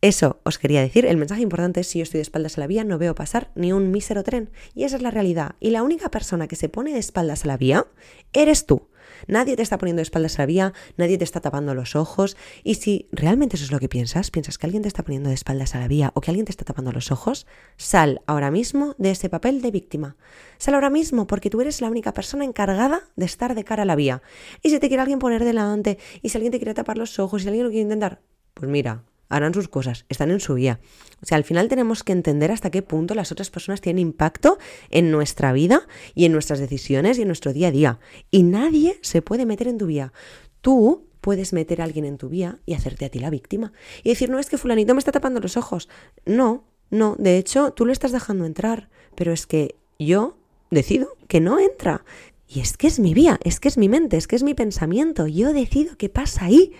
Eso 0.00 0.40
os 0.42 0.58
quería 0.58 0.80
decir, 0.80 1.06
el 1.06 1.16
mensaje 1.16 1.42
importante 1.42 1.80
es 1.80 1.86
si 1.86 2.00
yo 2.00 2.02
estoy 2.02 2.18
de 2.18 2.22
espaldas 2.22 2.58
a 2.58 2.60
la 2.60 2.66
vía 2.66 2.82
no 2.82 2.98
veo 2.98 3.14
pasar 3.14 3.52
ni 3.54 3.72
un 3.72 3.92
mísero 3.92 4.24
tren. 4.24 4.50
Y 4.74 4.82
esa 4.82 4.96
es 4.96 5.02
la 5.02 5.12
realidad. 5.12 5.54
Y 5.60 5.70
la 5.70 5.84
única 5.84 6.10
persona 6.10 6.48
que 6.48 6.56
se 6.56 6.68
pone 6.68 6.92
de 6.92 6.98
espaldas 6.98 7.44
a 7.44 7.48
la 7.48 7.56
vía 7.56 7.86
eres 8.32 8.66
tú. 8.66 8.88
Nadie 9.26 9.56
te 9.56 9.62
está 9.62 9.78
poniendo 9.78 10.00
de 10.00 10.04
espaldas 10.04 10.38
a 10.38 10.42
la 10.42 10.46
vía, 10.46 10.72
nadie 10.96 11.18
te 11.18 11.24
está 11.24 11.40
tapando 11.40 11.74
los 11.74 11.96
ojos. 11.96 12.36
Y 12.64 12.74
si 12.76 13.08
realmente 13.12 13.56
eso 13.56 13.64
es 13.64 13.72
lo 13.72 13.78
que 13.78 13.88
piensas, 13.88 14.30
piensas 14.30 14.58
que 14.58 14.66
alguien 14.66 14.82
te 14.82 14.88
está 14.88 15.02
poniendo 15.02 15.28
de 15.28 15.34
espaldas 15.34 15.74
a 15.74 15.80
la 15.80 15.88
vía 15.88 16.12
o 16.14 16.20
que 16.20 16.30
alguien 16.30 16.46
te 16.46 16.52
está 16.52 16.64
tapando 16.64 16.92
los 16.92 17.10
ojos, 17.10 17.46
sal 17.76 18.22
ahora 18.26 18.50
mismo 18.50 18.94
de 18.98 19.10
ese 19.10 19.28
papel 19.28 19.62
de 19.62 19.70
víctima. 19.70 20.16
Sal 20.58 20.74
ahora 20.74 20.90
mismo 20.90 21.26
porque 21.26 21.50
tú 21.50 21.60
eres 21.60 21.80
la 21.80 21.88
única 21.88 22.12
persona 22.12 22.44
encargada 22.44 23.02
de 23.16 23.26
estar 23.26 23.54
de 23.54 23.64
cara 23.64 23.82
a 23.82 23.86
la 23.86 23.96
vía. 23.96 24.22
Y 24.62 24.70
si 24.70 24.78
te 24.78 24.88
quiere 24.88 25.02
alguien 25.02 25.18
poner 25.18 25.44
delante, 25.44 25.98
y 26.22 26.28
si 26.28 26.38
alguien 26.38 26.52
te 26.52 26.58
quiere 26.58 26.74
tapar 26.74 26.98
los 26.98 27.18
ojos, 27.18 27.40
y 27.40 27.44
si 27.44 27.48
alguien 27.48 27.64
lo 27.64 27.70
quiere 27.70 27.82
intentar, 27.82 28.20
pues 28.54 28.70
mira, 28.70 29.02
harán 29.32 29.54
sus 29.54 29.68
cosas, 29.68 30.04
están 30.08 30.30
en 30.30 30.40
su 30.40 30.54
vía. 30.54 30.80
O 31.22 31.26
sea, 31.26 31.36
al 31.36 31.44
final 31.44 31.68
tenemos 31.68 32.04
que 32.04 32.12
entender 32.12 32.50
hasta 32.50 32.70
qué 32.70 32.82
punto 32.82 33.14
las 33.14 33.32
otras 33.32 33.50
personas 33.50 33.80
tienen 33.80 34.00
impacto 34.00 34.58
en 34.90 35.10
nuestra 35.10 35.52
vida 35.52 35.86
y 36.14 36.26
en 36.26 36.32
nuestras 36.32 36.60
decisiones 36.60 37.18
y 37.18 37.22
en 37.22 37.28
nuestro 37.28 37.52
día 37.52 37.68
a 37.68 37.70
día. 37.70 37.98
Y 38.30 38.42
nadie 38.42 38.98
se 39.02 39.22
puede 39.22 39.46
meter 39.46 39.68
en 39.68 39.78
tu 39.78 39.86
vía. 39.86 40.12
Tú 40.60 41.06
puedes 41.20 41.52
meter 41.52 41.80
a 41.80 41.84
alguien 41.84 42.04
en 42.04 42.18
tu 42.18 42.28
vía 42.28 42.58
y 42.66 42.74
hacerte 42.74 43.06
a 43.06 43.08
ti 43.08 43.18
la 43.18 43.30
víctima. 43.30 43.72
Y 44.02 44.10
decir, 44.10 44.28
no 44.28 44.38
es 44.38 44.50
que 44.50 44.58
fulanito 44.58 44.94
me 44.94 44.98
está 44.98 45.12
tapando 45.12 45.40
los 45.40 45.56
ojos. 45.56 45.88
No, 46.26 46.64
no, 46.90 47.16
de 47.18 47.38
hecho, 47.38 47.72
tú 47.72 47.86
lo 47.86 47.92
estás 47.92 48.12
dejando 48.12 48.44
entrar, 48.44 48.90
pero 49.14 49.32
es 49.32 49.46
que 49.46 49.76
yo 49.98 50.36
decido 50.70 51.16
que 51.28 51.40
no 51.40 51.58
entra. 51.58 52.04
Y 52.46 52.60
es 52.60 52.76
que 52.76 52.86
es 52.86 52.98
mi 52.98 53.14
vía, 53.14 53.40
es 53.44 53.60
que 53.60 53.68
es 53.68 53.78
mi 53.78 53.88
mente, 53.88 54.18
es 54.18 54.26
que 54.26 54.36
es 54.36 54.42
mi 54.42 54.52
pensamiento. 54.52 55.26
Yo 55.26 55.54
decido 55.54 55.96
qué 55.96 56.10
pasa 56.10 56.44
ahí. 56.44 56.72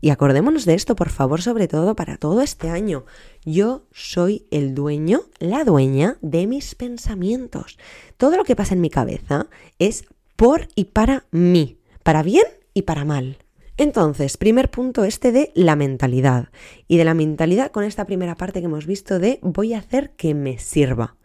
Y 0.00 0.10
acordémonos 0.10 0.64
de 0.64 0.74
esto, 0.74 0.96
por 0.96 1.10
favor, 1.10 1.42
sobre 1.42 1.68
todo 1.68 1.94
para 1.94 2.16
todo 2.16 2.40
este 2.40 2.70
año. 2.70 3.04
Yo 3.44 3.84
soy 3.92 4.46
el 4.50 4.74
dueño, 4.74 5.22
la 5.38 5.64
dueña 5.64 6.16
de 6.22 6.46
mis 6.46 6.74
pensamientos. 6.74 7.78
Todo 8.16 8.36
lo 8.36 8.44
que 8.44 8.56
pasa 8.56 8.74
en 8.74 8.80
mi 8.80 8.90
cabeza 8.90 9.48
es 9.78 10.04
por 10.36 10.68
y 10.74 10.86
para 10.86 11.26
mí, 11.30 11.78
para 12.02 12.22
bien 12.22 12.46
y 12.72 12.82
para 12.82 13.04
mal. 13.04 13.38
Entonces, 13.76 14.36
primer 14.36 14.70
punto 14.70 15.04
este 15.04 15.32
de 15.32 15.52
la 15.54 15.76
mentalidad. 15.76 16.48
Y 16.86 16.96
de 16.96 17.04
la 17.04 17.14
mentalidad 17.14 17.70
con 17.70 17.84
esta 17.84 18.04
primera 18.04 18.34
parte 18.34 18.60
que 18.60 18.66
hemos 18.66 18.86
visto 18.86 19.18
de 19.18 19.38
voy 19.42 19.74
a 19.74 19.78
hacer 19.78 20.10
que 20.10 20.34
me 20.34 20.58
sirva. 20.58 21.16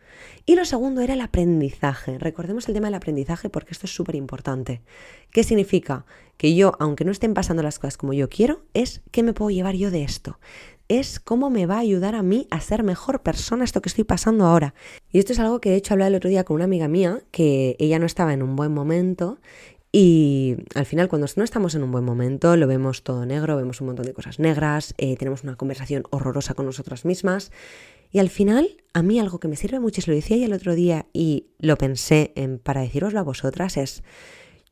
Y 0.47 0.55
lo 0.55 0.65
segundo 0.65 1.01
era 1.01 1.15
el 1.15 1.21
aprendizaje. 1.21 2.19
Recordemos 2.19 2.67
el 2.67 2.75
tema 2.75 2.87
del 2.87 2.95
aprendizaje 2.95 3.49
porque 3.49 3.71
esto 3.71 3.87
es 3.87 3.95
súper 3.95 4.15
importante. 4.15 4.81
¿Qué 5.31 5.43
significa? 5.43 6.05
Que 6.37 6.53
yo, 6.53 6.73
aunque 6.79 7.03
no 7.03 7.11
estén 7.11 7.33
pasando 7.33 7.63
las 7.63 7.79
cosas 7.79 7.97
como 7.97 8.13
yo 8.13 8.29
quiero, 8.29 8.61
es 8.75 9.01
qué 9.09 9.23
me 9.23 9.33
puedo 9.33 9.49
llevar 9.49 9.75
yo 9.75 9.89
de 9.89 10.03
esto. 10.03 10.39
Es 10.87 11.19
cómo 11.19 11.49
me 11.49 11.65
va 11.65 11.77
a 11.77 11.79
ayudar 11.79 12.13
a 12.13 12.21
mí 12.21 12.47
a 12.51 12.61
ser 12.61 12.83
mejor 12.83 13.23
persona 13.23 13.63
esto 13.63 13.81
que 13.81 13.89
estoy 13.89 14.03
pasando 14.03 14.45
ahora. 14.45 14.75
Y 15.11 15.17
esto 15.17 15.33
es 15.33 15.39
algo 15.39 15.59
que 15.59 15.71
de 15.71 15.77
hecho 15.77 15.95
hablé 15.95 16.05
el 16.05 16.15
otro 16.15 16.29
día 16.29 16.43
con 16.43 16.55
una 16.55 16.65
amiga 16.65 16.87
mía, 16.87 17.23
que 17.31 17.75
ella 17.79 17.97
no 17.97 18.05
estaba 18.05 18.31
en 18.33 18.43
un 18.43 18.55
buen 18.55 18.71
momento 18.71 19.39
y 19.97 20.57
al 20.73 20.85
final, 20.85 21.07
cuando 21.07 21.25
no 21.37 21.43
estamos 21.45 21.73
en 21.73 21.81
un 21.81 21.89
buen 21.89 22.03
momento, 22.03 22.57
lo 22.57 22.67
vemos 22.67 23.01
todo 23.01 23.25
negro, 23.25 23.55
vemos 23.55 23.79
un 23.79 23.87
montón 23.87 24.05
de 24.05 24.11
cosas 24.11 24.39
negras, 24.39 24.93
eh, 24.97 25.15
tenemos 25.15 25.45
una 25.45 25.55
conversación 25.55 26.03
horrorosa 26.09 26.53
con 26.53 26.65
nosotras 26.65 27.05
mismas. 27.05 27.49
Y 28.15 28.19
al 28.19 28.29
final, 28.29 28.77
a 28.93 29.01
mí 29.01 29.19
algo 29.19 29.41
que 29.41 29.49
me 29.49 29.57
sirve 29.57 29.81
mucho, 29.81 29.99
y 29.99 30.03
se 30.03 30.11
lo 30.11 30.15
decía 30.15 30.37
ya 30.37 30.45
el 30.45 30.53
otro 30.53 30.73
día 30.73 31.05
y 31.11 31.47
lo 31.59 31.77
pensé 31.77 32.31
en, 32.37 32.59
para 32.59 32.79
deciroslo 32.79 33.19
a 33.19 33.23
vosotras, 33.23 33.75
es, 33.75 34.03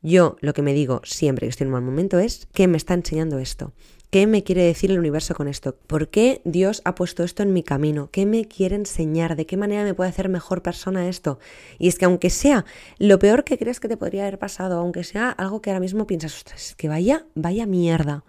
Yo 0.00 0.38
lo 0.40 0.54
que 0.54 0.62
me 0.62 0.72
digo 0.72 1.02
siempre 1.04 1.46
que 1.46 1.50
estoy 1.50 1.66
en 1.66 1.68
un 1.68 1.72
mal 1.74 1.82
momento 1.82 2.18
es, 2.18 2.48
¿qué 2.54 2.68
me 2.68 2.78
está 2.78 2.94
enseñando 2.94 3.38
esto? 3.38 3.74
¿Qué 4.08 4.26
me 4.26 4.44
quiere 4.44 4.62
decir 4.62 4.90
el 4.90 4.98
universo 4.98 5.34
con 5.34 5.46
esto? 5.46 5.76
¿Por 5.86 6.08
qué 6.08 6.40
Dios 6.46 6.80
ha 6.86 6.94
puesto 6.94 7.22
esto 7.22 7.42
en 7.42 7.52
mi 7.52 7.62
camino? 7.62 8.08
¿Qué 8.10 8.24
me 8.24 8.46
quiere 8.46 8.76
enseñar? 8.76 9.36
¿De 9.36 9.44
qué 9.44 9.58
manera 9.58 9.84
me 9.84 9.92
puede 9.92 10.08
hacer 10.08 10.30
mejor 10.30 10.62
persona 10.62 11.06
esto? 11.06 11.38
Y 11.78 11.88
es 11.88 11.98
que 11.98 12.06
aunque 12.06 12.30
sea 12.30 12.64
lo 12.96 13.18
peor 13.18 13.44
que 13.44 13.58
crees 13.58 13.78
que 13.78 13.88
te 13.88 13.98
podría 13.98 14.22
haber 14.22 14.38
pasado, 14.38 14.78
aunque 14.78 15.04
sea 15.04 15.28
algo 15.28 15.60
que 15.60 15.68
ahora 15.68 15.80
mismo 15.80 16.06
piensas, 16.06 16.34
ostras, 16.34 16.74
que 16.78 16.88
vaya, 16.88 17.26
vaya 17.34 17.66
mierda. 17.66 18.24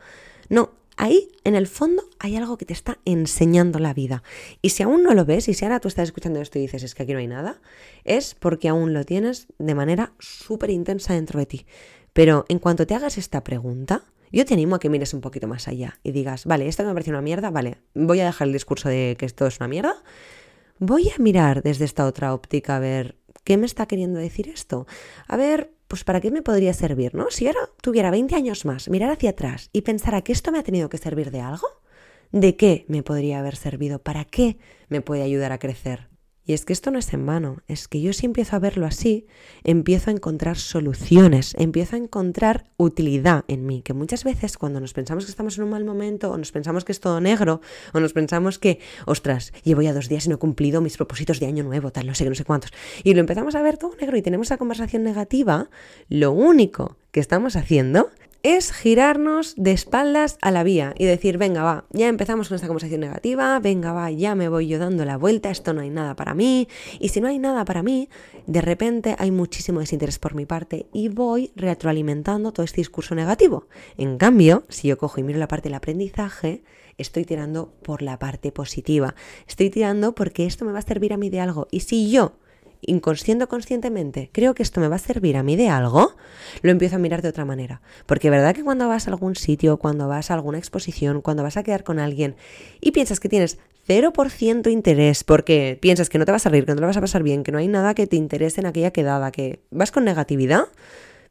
No, 0.50 0.72
ahí 0.98 1.30
en 1.44 1.56
el 1.56 1.68
fondo 1.68 2.04
hay 2.20 2.36
algo 2.36 2.58
que 2.58 2.66
te 2.66 2.74
está 2.74 3.00
enseñando 3.06 3.80
la 3.80 3.94
vida. 3.94 4.24
Y 4.62 4.70
si 4.70 4.84
aún 4.84 5.04
no 5.04 5.14
lo 5.14 5.26
ves, 5.26 5.48
y 5.48 5.54
si 5.54 5.66
ahora 5.66 5.80
tú 5.80 5.88
estás 5.88 6.10
escuchando 6.10 6.42
esto 6.42 6.60
y 6.60 6.64
dices, 6.64 6.84
es 6.84 6.96
que 6.96 7.04
aquí 7.04 7.14
no 7.14 7.20
hay 7.20 7.28
nada, 7.28 7.60
es 8.04 8.36
porque 8.36 8.70
aún 8.70 8.94
lo 8.94 9.04
tienes 9.04 9.48
de 9.58 9.76
manera 9.76 10.14
súper 10.20 10.70
intensa 10.70 11.14
dentro 11.14 11.40
de 11.40 11.46
ti. 11.46 11.66
Pero 12.14 12.46
en 12.48 12.60
cuanto 12.60 12.88
te 12.88 12.96
hagas 12.96 13.18
esta 13.18 13.44
pregunta, 13.44 14.06
yo 14.32 14.46
te 14.46 14.54
animo 14.54 14.76
a 14.76 14.80
que 14.80 14.90
mires 14.90 15.14
un 15.14 15.22
poquito 15.22 15.48
más 15.48 15.68
allá 15.68 16.00
y 16.04 16.12
digas, 16.12 16.46
vale, 16.46 16.68
esto 16.68 16.84
me 16.84 16.94
parece 16.94 17.12
una 17.12 17.22
mierda, 17.22 17.52
vale, 17.52 17.78
voy 17.94 18.20
a 18.20 18.26
dejar 18.26 18.48
el 18.48 18.54
discurso 18.54 18.90
de 18.90 19.16
que 19.18 19.26
esto 19.26 19.46
es 19.46 19.60
una 19.60 19.68
mierda, 19.68 19.96
voy 20.80 21.10
a 21.10 21.22
mirar 21.22 21.62
desde 21.64 21.86
esta 21.86 22.06
otra 22.06 22.34
óptica 22.34 22.76
a 22.76 22.80
ver 22.80 23.16
qué 23.44 23.58
me 23.58 23.66
está 23.66 23.86
queriendo 23.86 24.20
decir 24.20 24.50
esto, 24.50 24.88
a 25.28 25.38
ver, 25.38 25.72
pues 25.96 26.04
para 26.04 26.20
qué 26.20 26.30
me 26.30 26.42
podría 26.42 26.74
servir, 26.74 27.16
¿no? 27.16 27.32
Si 27.32 27.48
ahora 27.48 27.70
tuviera 27.80 28.12
20 28.12 28.36
años 28.36 28.66
más, 28.66 28.90
mirar 28.90 29.12
hacia 29.12 29.30
atrás 29.30 29.70
y 29.72 29.84
pensara 29.84 30.24
que 30.24 30.34
esto 30.34 30.52
me 30.52 30.60
ha 30.60 30.64
tenido 30.64 30.90
que 30.90 30.98
servir 30.98 31.32
de 31.32 31.40
algo, 31.40 31.70
¿de 32.34 32.58
qué 32.58 32.84
me 32.90 33.02
podría 33.02 33.40
haber 33.40 33.56
servido? 33.56 34.00
¿Para 34.00 34.26
qué 34.26 34.58
me 34.90 35.00
puede 35.00 35.22
ayudar 35.22 35.54
a 35.54 35.58
crecer? 35.58 36.10
Y 36.46 36.54
es 36.54 36.64
que 36.64 36.74
esto 36.74 36.92
no 36.92 37.00
es 37.00 37.12
en 37.12 37.26
vano, 37.26 37.64
es 37.68 37.88
que 37.88 38.02
yo 38.02 38.14
si 38.14 38.28
empiezo 38.28 38.56
a 38.56 38.60
verlo 38.60 38.86
así, 38.86 39.26
empiezo 39.64 40.12
a 40.12 40.14
encontrar 40.14 40.58
soluciones, 40.58 41.56
empiezo 41.58 41.96
a 41.96 42.00
encontrar 42.00 42.66
utilidad 42.78 43.46
en 43.48 43.66
mí, 43.66 43.82
que 43.82 43.94
muchas 43.94 44.24
veces 44.24 44.58
cuando 44.58 44.80
nos 44.80 44.94
pensamos 44.94 45.26
que 45.26 45.32
estamos 45.32 45.58
en 45.58 45.64
un 45.64 45.72
mal 45.72 45.84
momento, 45.84 46.32
o 46.32 46.38
nos 46.38 46.52
pensamos 46.52 46.86
que 46.86 46.92
es 46.92 47.00
todo 47.00 47.20
negro, 47.20 47.62
o 47.94 48.00
nos 48.00 48.14
pensamos 48.14 48.60
que, 48.60 48.80
ostras, 49.08 49.54
llevo 49.64 49.82
ya 49.82 49.94
dos 49.94 50.08
días 50.08 50.28
y 50.28 50.30
no 50.30 50.36
he 50.36 50.40
cumplido 50.40 50.82
mis 50.82 50.98
propósitos 50.98 51.40
de 51.40 51.48
año 51.48 51.64
nuevo, 51.64 51.92
tal, 51.92 52.06
no 52.06 52.14
sé 52.14 52.26
qué, 52.26 52.30
no 52.30 52.36
sé 52.36 52.46
cuántos, 52.46 52.72
y 53.04 53.16
lo 53.16 53.22
empezamos 53.22 53.56
a 53.56 53.64
ver 53.64 53.78
todo 53.78 53.96
negro 54.00 54.16
y 54.16 54.22
tenemos 54.22 54.48
esa 54.48 54.58
conversación 54.58 55.04
negativa, 55.04 55.70
lo 56.10 56.32
único 56.32 56.98
que 57.12 57.22
estamos 57.22 57.56
haciendo 57.56 58.12
es 58.46 58.72
girarnos 58.72 59.56
de 59.58 59.72
espaldas 59.72 60.38
a 60.40 60.52
la 60.52 60.62
vía 60.62 60.94
y 61.00 61.06
decir, 61.06 61.40
venga, 61.40 61.64
va, 61.64 61.86
ya 61.90 62.08
empezamos 62.08 62.48
con 62.48 62.54
esta 62.54 62.68
conversación 62.68 63.02
negativa, 63.02 63.60
venga, 63.60 63.92
va, 63.92 64.12
ya 64.12 64.36
me 64.36 64.50
voy 64.50 64.68
yo 64.68 64.78
dando 64.78 65.04
la 65.04 65.18
vuelta, 65.18 65.50
esto 65.50 65.74
no 65.74 65.82
hay 65.82 65.90
nada 65.90 66.16
para 66.16 66.36
mí, 66.36 66.68
y 67.00 67.10
si 67.10 67.22
no 67.22 67.28
hay 67.28 67.40
nada 67.40 67.66
para 67.66 67.82
mí, 67.82 68.08
de 68.46 68.62
repente 68.62 69.16
hay 69.18 69.32
muchísimo 69.32 69.80
desinterés 69.80 70.20
por 70.20 70.36
mi 70.36 70.46
parte 70.46 70.86
y 70.94 71.10
voy 71.10 71.54
retroalimentando 71.56 72.54
todo 72.54 72.64
este 72.64 72.82
discurso 72.82 73.16
negativo. 73.16 73.68
En 73.98 74.20
cambio, 74.20 74.64
si 74.70 74.90
yo 74.90 75.00
cojo 75.00 75.20
y 75.20 75.24
miro 75.24 75.40
la 75.40 75.48
parte 75.48 75.70
del 75.70 75.74
aprendizaje, 75.74 76.64
estoy 77.00 77.26
tirando 77.26 77.74
por 77.82 78.04
la 78.04 78.20
parte 78.20 78.52
positiva, 78.52 79.16
estoy 79.48 79.72
tirando 79.72 80.14
porque 80.14 80.46
esto 80.46 80.66
me 80.66 80.72
va 80.72 80.78
a 80.78 80.84
servir 80.84 81.14
a 81.14 81.18
mí 81.18 81.32
de 81.32 81.40
algo, 81.40 81.68
y 81.72 81.80
si 81.80 82.12
yo 82.12 82.38
inconsciente 82.88 83.44
o 83.44 83.48
conscientemente, 83.48 84.30
creo 84.32 84.54
que 84.54 84.64
esto 84.64 84.82
me 84.82 84.88
va 84.88 84.96
a 84.96 85.00
servir 85.00 85.38
a 85.38 85.44
mí 85.44 85.56
de 85.56 85.70
algo, 85.70 86.16
lo 86.62 86.72
empiezo 86.72 86.96
a 86.96 87.00
mirar 87.00 87.22
de 87.22 87.30
otra 87.30 87.46
manera. 87.46 87.82
Porque 88.06 88.30
verdad 88.30 88.56
que 88.56 88.64
cuando 88.64 88.88
vas 88.88 89.08
a 89.08 89.12
algún 89.12 89.36
sitio, 89.36 89.78
cuando 89.78 90.08
vas 90.08 90.32
a 90.32 90.34
alguna 90.36 90.58
exposición, 90.58 91.22
cuando 91.22 91.44
vas 91.44 91.58
a 91.58 91.64
quedar 91.64 91.84
con 91.84 92.00
alguien 92.00 92.36
y 92.82 92.92
piensas 92.92 93.20
que 93.20 93.30
tienes 93.30 93.58
0% 93.88 94.72
interés 94.72 95.24
porque 95.24 95.78
piensas 95.80 96.10
que 96.10 96.18
no 96.18 96.26
te 96.26 96.32
vas 96.32 96.46
a 96.46 96.50
reír, 96.50 96.66
que 96.66 96.72
no 96.72 96.76
te 96.76 96.82
lo 96.82 96.88
vas 96.88 96.98
a 96.98 97.02
pasar 97.02 97.24
bien, 97.24 97.44
que 97.44 97.52
no 97.52 97.60
hay 97.60 97.68
nada 97.68 97.94
que 97.94 98.08
te 98.08 98.16
interese 98.16 98.62
en 98.62 98.68
aquella 98.68 98.92
quedada, 98.92 99.32
que 99.32 99.60
vas 99.70 99.92
con 99.92 100.06
negatividad, 100.06 100.66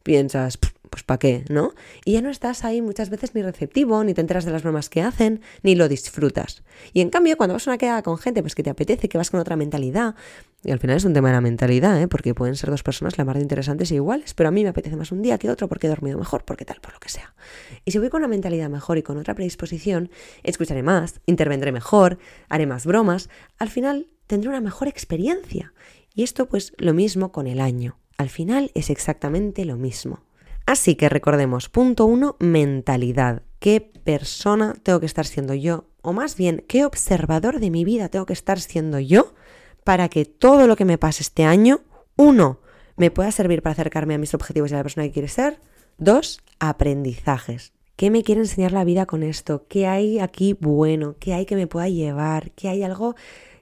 piensas, 0.05 0.59
pues 0.91 1.03
¿para 1.03 1.19
qué? 1.19 1.45
¿No? 1.49 1.75
Y 2.05 2.13
ya 2.13 2.23
no 2.23 2.31
estás 2.31 2.65
ahí 2.65 2.81
muchas 2.81 3.11
veces 3.11 3.35
ni 3.35 3.43
receptivo, 3.43 4.05
ni 4.05 4.15
te 4.15 4.21
enteras 4.21 4.45
de 4.45 4.53
las 4.53 4.63
bromas 4.63 4.89
que 4.89 5.03
hacen, 5.03 5.41
ni 5.65 5.75
lo 5.75 5.89
disfrutas. 5.89 6.63
Y 6.93 7.01
en 7.01 7.11
cambio, 7.11 7.37
cuando 7.37 7.55
vas 7.55 7.67
a 7.67 7.73
una 7.73 7.79
quedada 7.79 8.03
con 8.03 8.17
gente 8.17 8.43
pues 8.43 8.55
que 8.55 8.63
te 8.63 8.71
apetece, 8.71 9.09
que 9.09 9.19
vas 9.19 9.33
con 9.33 9.41
otra 9.41 9.57
mentalidad, 9.57 10.15
y 10.63 10.71
al 10.71 10.79
final 10.79 10.97
es 10.97 11.05
un 11.05 11.13
tema 11.13 11.29
de 11.31 11.35
la 11.35 11.41
mentalidad, 11.41 12.01
¿eh? 12.01 12.07
porque 12.07 12.33
pueden 12.33 12.55
ser 12.55 12.71
dos 12.71 12.85
personas 12.85 13.19
la 13.19 13.25
más 13.25 13.37
interesantes 13.39 13.91
e 13.91 13.97
iguales, 13.97 14.35
pero 14.35 14.49
a 14.49 14.53
mí 14.53 14.63
me 14.63 14.69
apetece 14.69 14.95
más 14.95 15.11
un 15.11 15.21
día 15.21 15.37
que 15.37 15.51
otro 15.51 15.69
porque 15.69 15.89
he 15.89 15.91
dormido 15.91 16.17
mejor, 16.17 16.45
porque 16.45 16.65
tal, 16.65 16.81
por 16.81 16.93
lo 16.93 17.01
que 17.01 17.09
sea. 17.09 17.35
Y 17.85 17.91
si 17.91 17.99
voy 17.99 18.09
con 18.09 18.21
una 18.21 18.29
mentalidad 18.29 18.71
mejor 18.71 18.97
y 18.97 19.03
con 19.03 19.19
otra 19.19 19.35
predisposición, 19.35 20.11
escucharé 20.45 20.85
más, 20.85 21.21
intervendré 21.27 21.73
mejor, 21.73 22.19
haré 22.49 22.67
más 22.67 22.87
bromas, 22.87 23.29
al 23.59 23.69
final 23.69 24.07
tendré 24.27 24.49
una 24.49 24.61
mejor 24.61 24.87
experiencia. 24.87 25.73
Y 26.15 26.23
esto 26.23 26.47
pues 26.47 26.73
lo 26.79 26.95
mismo 26.95 27.33
con 27.33 27.49
el 27.49 27.61
año. 27.61 27.99
Al 28.17 28.29
final 28.29 28.71
es 28.75 28.91
exactamente 28.91 29.65
lo 29.65 29.77
mismo. 29.77 30.21
Así 30.67 30.95
que 30.95 31.09
recordemos, 31.09 31.69
punto 31.69 32.07
uno, 32.07 32.37
mentalidad. 32.39 33.43
¿Qué 33.59 33.81
persona 33.81 34.75
tengo 34.83 35.01
que 35.01 35.07
estar 35.07 35.27
siendo 35.27 35.55
yo? 35.55 35.87
O 36.01 36.13
más 36.13 36.37
bien, 36.37 36.65
¿qué 36.69 36.85
observador 36.85 37.61
de 37.61 37.71
mi 37.71 37.85
vida 37.85 38.09
tengo 38.09 38.27
que 38.27 38.33
estar 38.33 38.61
siendo 38.61 38.99
yo 38.99 39.35
para 39.85 40.09
que 40.09 40.25
todo 40.25 40.67
lo 40.67 40.77
que 40.77 40.85
me 40.85 40.99
pase 40.99 41.23
este 41.23 41.45
año, 41.45 41.81
uno, 42.17 42.61
me 42.97 43.11
pueda 43.11 43.31
servir 43.33 43.63
para 43.63 43.73
acercarme 43.73 44.15
a 44.15 44.19
mis 44.19 44.35
objetivos 44.35 44.71
y 44.71 44.75
a 44.75 44.79
la 44.79 44.83
persona 44.85 45.07
que 45.07 45.13
quiere 45.13 45.29
ser? 45.29 45.61
Dos, 45.99 46.41
aprendizajes. 46.59 47.73
¿Qué 47.97 48.11
me 48.11 48.23
quiere 48.23 48.41
enseñar 48.41 48.73
la 48.73 48.85
vida 48.85 49.07
con 49.07 49.23
esto? 49.23 49.67
¿Qué 49.69 49.87
hay 49.87 50.19
aquí 50.19 50.57
bueno? 50.59 51.17
¿Qué 51.21 51.35
hay 51.35 51.47
que 51.47 51.57
me 51.57 51.67
pueda 51.67 51.89
llevar? 51.89 52.51
¿Qué 52.53 52.69
hay 52.69 52.83
algo 52.83 53.15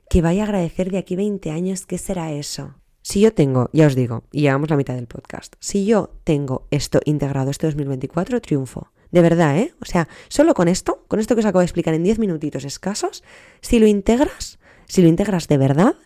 que 0.08 0.22
vaya 0.22 0.42
a 0.42 0.46
agradecer 0.46 0.90
de 0.90 0.98
aquí 0.98 1.16
20 1.16 1.50
años? 1.50 1.84
¿Qué 1.84 1.98
será 1.98 2.32
eso? 2.32 2.74
Si 3.02 3.20
yo 3.20 3.32
tengo, 3.34 3.68
ya 3.72 3.86
os 3.86 3.94
digo, 3.94 4.24
y 4.30 4.42
llevamos 4.42 4.70
la 4.70 4.76
mitad 4.76 4.94
del 4.94 5.08
podcast, 5.08 5.54
si 5.58 5.84
yo 5.84 6.14
tengo 6.24 6.66
esto 6.70 7.00
integrado 7.04 7.50
este 7.50 7.66
2024, 7.66 8.40
triunfo. 8.40 8.92
De 9.10 9.20
verdad, 9.20 9.58
¿eh? 9.58 9.74
O 9.80 9.84
sea, 9.84 10.08
solo 10.28 10.54
con 10.54 10.68
esto, 10.68 11.04
con 11.08 11.20
esto 11.20 11.34
que 11.34 11.40
os 11.40 11.46
acabo 11.46 11.60
de 11.60 11.66
explicar 11.66 11.94
en 11.94 12.04
10 12.04 12.18
minutitos 12.18 12.64
escasos, 12.64 13.22
si 13.60 13.78
lo 13.78 13.86
integras, 13.86 14.58
si 14.86 15.02
lo 15.02 15.08
integras 15.08 15.48
de 15.48 15.58
verdad, 15.58 15.96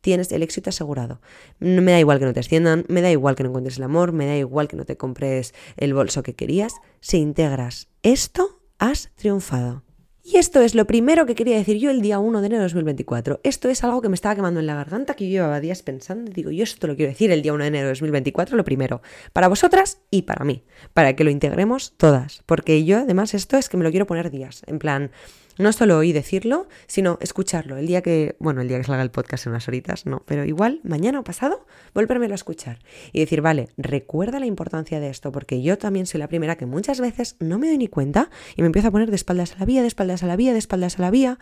tienes 0.00 0.30
el 0.30 0.42
éxito 0.42 0.70
asegurado. 0.70 1.20
Me 1.58 1.90
da 1.90 1.98
igual 1.98 2.20
que 2.20 2.26
no 2.26 2.32
te 2.32 2.40
asciendan, 2.40 2.84
me 2.88 3.02
da 3.02 3.10
igual 3.10 3.34
que 3.34 3.42
no 3.42 3.48
encuentres 3.48 3.76
el 3.78 3.82
amor, 3.82 4.12
me 4.12 4.26
da 4.26 4.36
igual 4.36 4.68
que 4.68 4.76
no 4.76 4.84
te 4.84 4.96
compres 4.96 5.52
el 5.76 5.94
bolso 5.94 6.22
que 6.22 6.34
querías. 6.34 6.74
Si 7.00 7.18
integras 7.18 7.88
esto, 8.02 8.60
has 8.78 9.10
triunfado. 9.16 9.85
Y 10.28 10.38
esto 10.38 10.60
es 10.60 10.74
lo 10.74 10.88
primero 10.88 11.24
que 11.24 11.36
quería 11.36 11.56
decir 11.56 11.78
yo 11.78 11.88
el 11.88 12.02
día 12.02 12.18
1 12.18 12.40
de 12.40 12.46
enero 12.48 12.62
de 12.62 12.68
2024. 12.68 13.38
Esto 13.44 13.68
es 13.68 13.84
algo 13.84 14.02
que 14.02 14.08
me 14.08 14.16
estaba 14.16 14.34
quemando 14.34 14.58
en 14.58 14.66
la 14.66 14.74
garganta, 14.74 15.14
que 15.14 15.26
yo 15.26 15.30
llevaba 15.30 15.60
días 15.60 15.84
pensando. 15.84 16.32
Digo, 16.32 16.50
yo 16.50 16.64
esto 16.64 16.88
lo 16.88 16.96
quiero 16.96 17.12
decir 17.12 17.30
el 17.30 17.42
día 17.42 17.52
1 17.52 17.62
de 17.62 17.68
enero 17.68 17.84
de 17.84 17.92
2024, 17.92 18.56
lo 18.56 18.64
primero. 18.64 19.02
Para 19.32 19.46
vosotras 19.46 20.00
y 20.10 20.22
para 20.22 20.44
mí. 20.44 20.64
Para 20.94 21.14
que 21.14 21.22
lo 21.22 21.30
integremos 21.30 21.94
todas. 21.96 22.42
Porque 22.44 22.84
yo, 22.84 22.98
además, 22.98 23.34
esto 23.34 23.56
es 23.56 23.68
que 23.68 23.76
me 23.76 23.84
lo 23.84 23.92
quiero 23.92 24.08
poner 24.08 24.32
días. 24.32 24.64
En 24.66 24.80
plan, 24.80 25.12
no 25.58 25.72
solo 25.72 25.98
oí 25.98 26.12
decirlo, 26.12 26.68
sino 26.86 27.18
escucharlo. 27.20 27.76
El 27.76 27.86
día 27.86 28.02
que, 28.02 28.36
bueno, 28.38 28.60
el 28.60 28.68
día 28.68 28.78
que 28.78 28.84
salga 28.84 29.02
el 29.02 29.10
podcast 29.10 29.46
en 29.46 29.52
unas 29.52 29.68
horitas, 29.68 30.06
no, 30.06 30.22
pero 30.26 30.44
igual 30.44 30.80
mañana 30.84 31.20
o 31.20 31.24
pasado, 31.24 31.66
volvérmelo 31.94 32.34
a 32.34 32.36
escuchar 32.36 32.78
y 33.12 33.20
decir, 33.20 33.40
vale, 33.40 33.68
recuerda 33.76 34.40
la 34.40 34.46
importancia 34.46 35.00
de 35.00 35.08
esto, 35.08 35.32
porque 35.32 35.62
yo 35.62 35.78
también 35.78 36.06
soy 36.06 36.20
la 36.20 36.28
primera 36.28 36.56
que 36.56 36.66
muchas 36.66 37.00
veces 37.00 37.36
no 37.40 37.58
me 37.58 37.68
doy 37.68 37.78
ni 37.78 37.88
cuenta 37.88 38.30
y 38.56 38.62
me 38.62 38.66
empiezo 38.66 38.88
a 38.88 38.90
poner 38.90 39.10
de 39.10 39.16
espaldas 39.16 39.54
a 39.54 39.58
la 39.58 39.64
vía, 39.64 39.82
de 39.82 39.88
espaldas 39.88 40.22
a 40.22 40.26
la 40.26 40.36
vía, 40.36 40.52
de 40.52 40.58
espaldas 40.58 40.98
a 40.98 41.02
la 41.02 41.10
vía 41.10 41.38